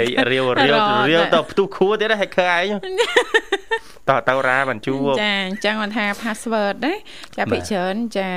[0.01, 0.71] ដេករាវរាវ
[1.11, 2.69] រាវទៅផ្ទុះខួរទៀត hacker ឯង
[4.09, 6.95] តទៅរាមិនជួបចាអញ្ចឹងគាត់ថា password ណា
[7.37, 8.29] ចាពីច្រើនចា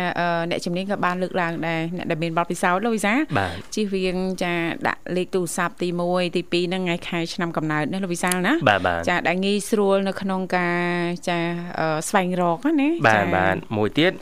[0.49, 3.13] អ្នកជំនាញក៏បានលើកឡើងដែរអ្នកដែលមានបទពិសោធន៍លោកវិសា
[3.75, 4.53] ជិះវៀងចា
[4.87, 8.53] ដាក់លេខទូរស័ព្ទទី1ទី2ហ្នឹងថ្ងៃខែឆ្នាំកំណើតណាលោកវិសាលណា
[9.09, 10.83] ចាដែលងាយស្រួលនៅក្នុងការ
[11.29, 11.39] ចា
[12.09, 14.13] ស្វែងរកណាបាទបាទមួយទៀត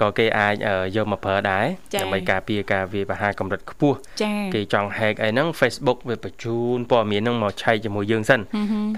[0.00, 0.54] ក៏គេអាច
[0.96, 1.64] យកមកប្រើដែរ
[2.02, 3.96] ដើម្បីការពារការវាយប្រហារកម្រិតខ្ពស់
[4.54, 8.40] គេចង់ hack អីហ្នឹង Facebook វាបញ្ជូនព័ត៌មានហ្នឹងមកឆែកជាមួយយើងសិន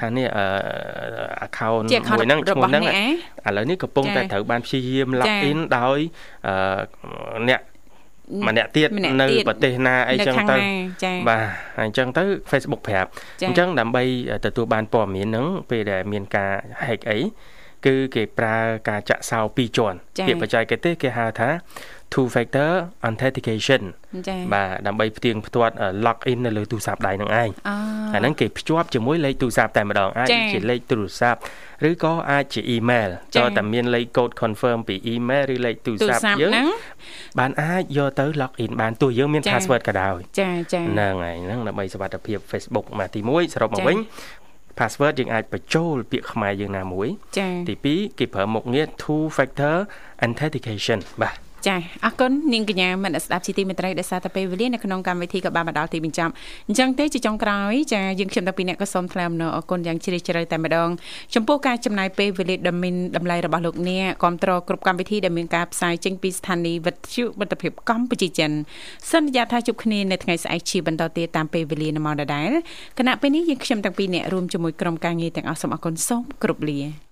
[0.01, 0.27] ថានេះ
[1.47, 1.85] account
[2.19, 2.83] មួយហ្នឹងឈ្មោះហ្នឹង
[3.47, 5.99] ឥឡូវនេះកំពុងតែត្រូវបានព្យាយាម log in ដោយ
[7.49, 7.61] អ្នក
[8.49, 8.89] ម្នាក់ទៀត
[9.21, 10.57] នៅប្រទេសណាអីចឹងទៅ
[11.29, 11.43] បាទ
[11.83, 13.09] អញ្ចឹងទៅ Facebook ប្រាប់
[13.49, 14.03] អញ្ចឹងដើម្បី
[14.47, 16.53] ទទួលបានព័ត៌មានហ្នឹងពេលដែលមានការ
[16.87, 17.19] hack អី
[17.87, 18.57] គឺគេប្រើ
[18.89, 19.97] ការចាក់សោពីរជាន់
[20.29, 21.51] ពាក្យបច្ចេកទេសគេហៅថា
[22.13, 22.71] two factor
[23.09, 23.83] authentication
[24.55, 25.75] បាទដើម្បីផ្ទៀងផ្ទាត់
[26.07, 27.51] log in នៅលើទូរស័ព្ទដៃនឹងឯង
[28.15, 31.41] អាហ្នឹងគេភ្ជាប់ជាមួយលេខទូរស័ព្ទតែម្ដងអាចជាលេខទូរស័ព្ទ
[31.89, 36.53] ឬក៏អាចជា email ចូលតែមានលេខកូដ confirm ពី email ឬលេខទូរស័ព្ទយើង
[37.39, 43.97] បានអាចយកទៅ log in បានទោះយើងមាន password ក៏ដោយចាចាហ្នឹងហើយហ្នឹងដើម្បីសុវត្ថិភាព Facebook មកទី1សរុបមកវិញ
[44.79, 47.09] password យើងអាចបញ្ចូលពាក្យខ្មែរយើងណាមួយ
[47.69, 49.77] ទី2គេប្រើមុខងារ two factor
[50.25, 56.33] authentication បាទ ចាអរគុណនាងកញ្ញាមនស្ដាប់ជីទីមេត្រីដែលសារតែពេលវេលានៅក្នុងកម្មវិធីក៏បានមកដល់ទីបញ្ចប់
[56.69, 60.89] អញ្ចឹងទេជាចុងក្រោយចាយើងខ្ញុំតាំងពីអ្នកក៏សូមថ្លែងអំណរអគុណយ៉ាងជ្រាលជ្រៅតែម្ដង
[61.35, 68.51] ចំពោះការចំណាយពេលវេលាដ៏មានតម្លៃរបស់លោកអ្នកគ្រប់គ្រងគ្រប់កម្មវិធីដែលមានការផ្សាយចេញពីស្ថានីយ៍វិទ្យុមិត្តភាពកម្ពុជាចិន
[69.13, 72.51] សន្យាថាជួបគ្នានៅថ្ងៃស្អែកជាបន្តទៀតតាមពេលវេលានៅម៉ោងដដែល
[72.99, 77.07] គណៈពេលនេះយើងខ្ញុំតាំងពីអ្នករួមជាមួយក្រុមការងារទាំងអស់សូមអគុណសូមគ្រប់លា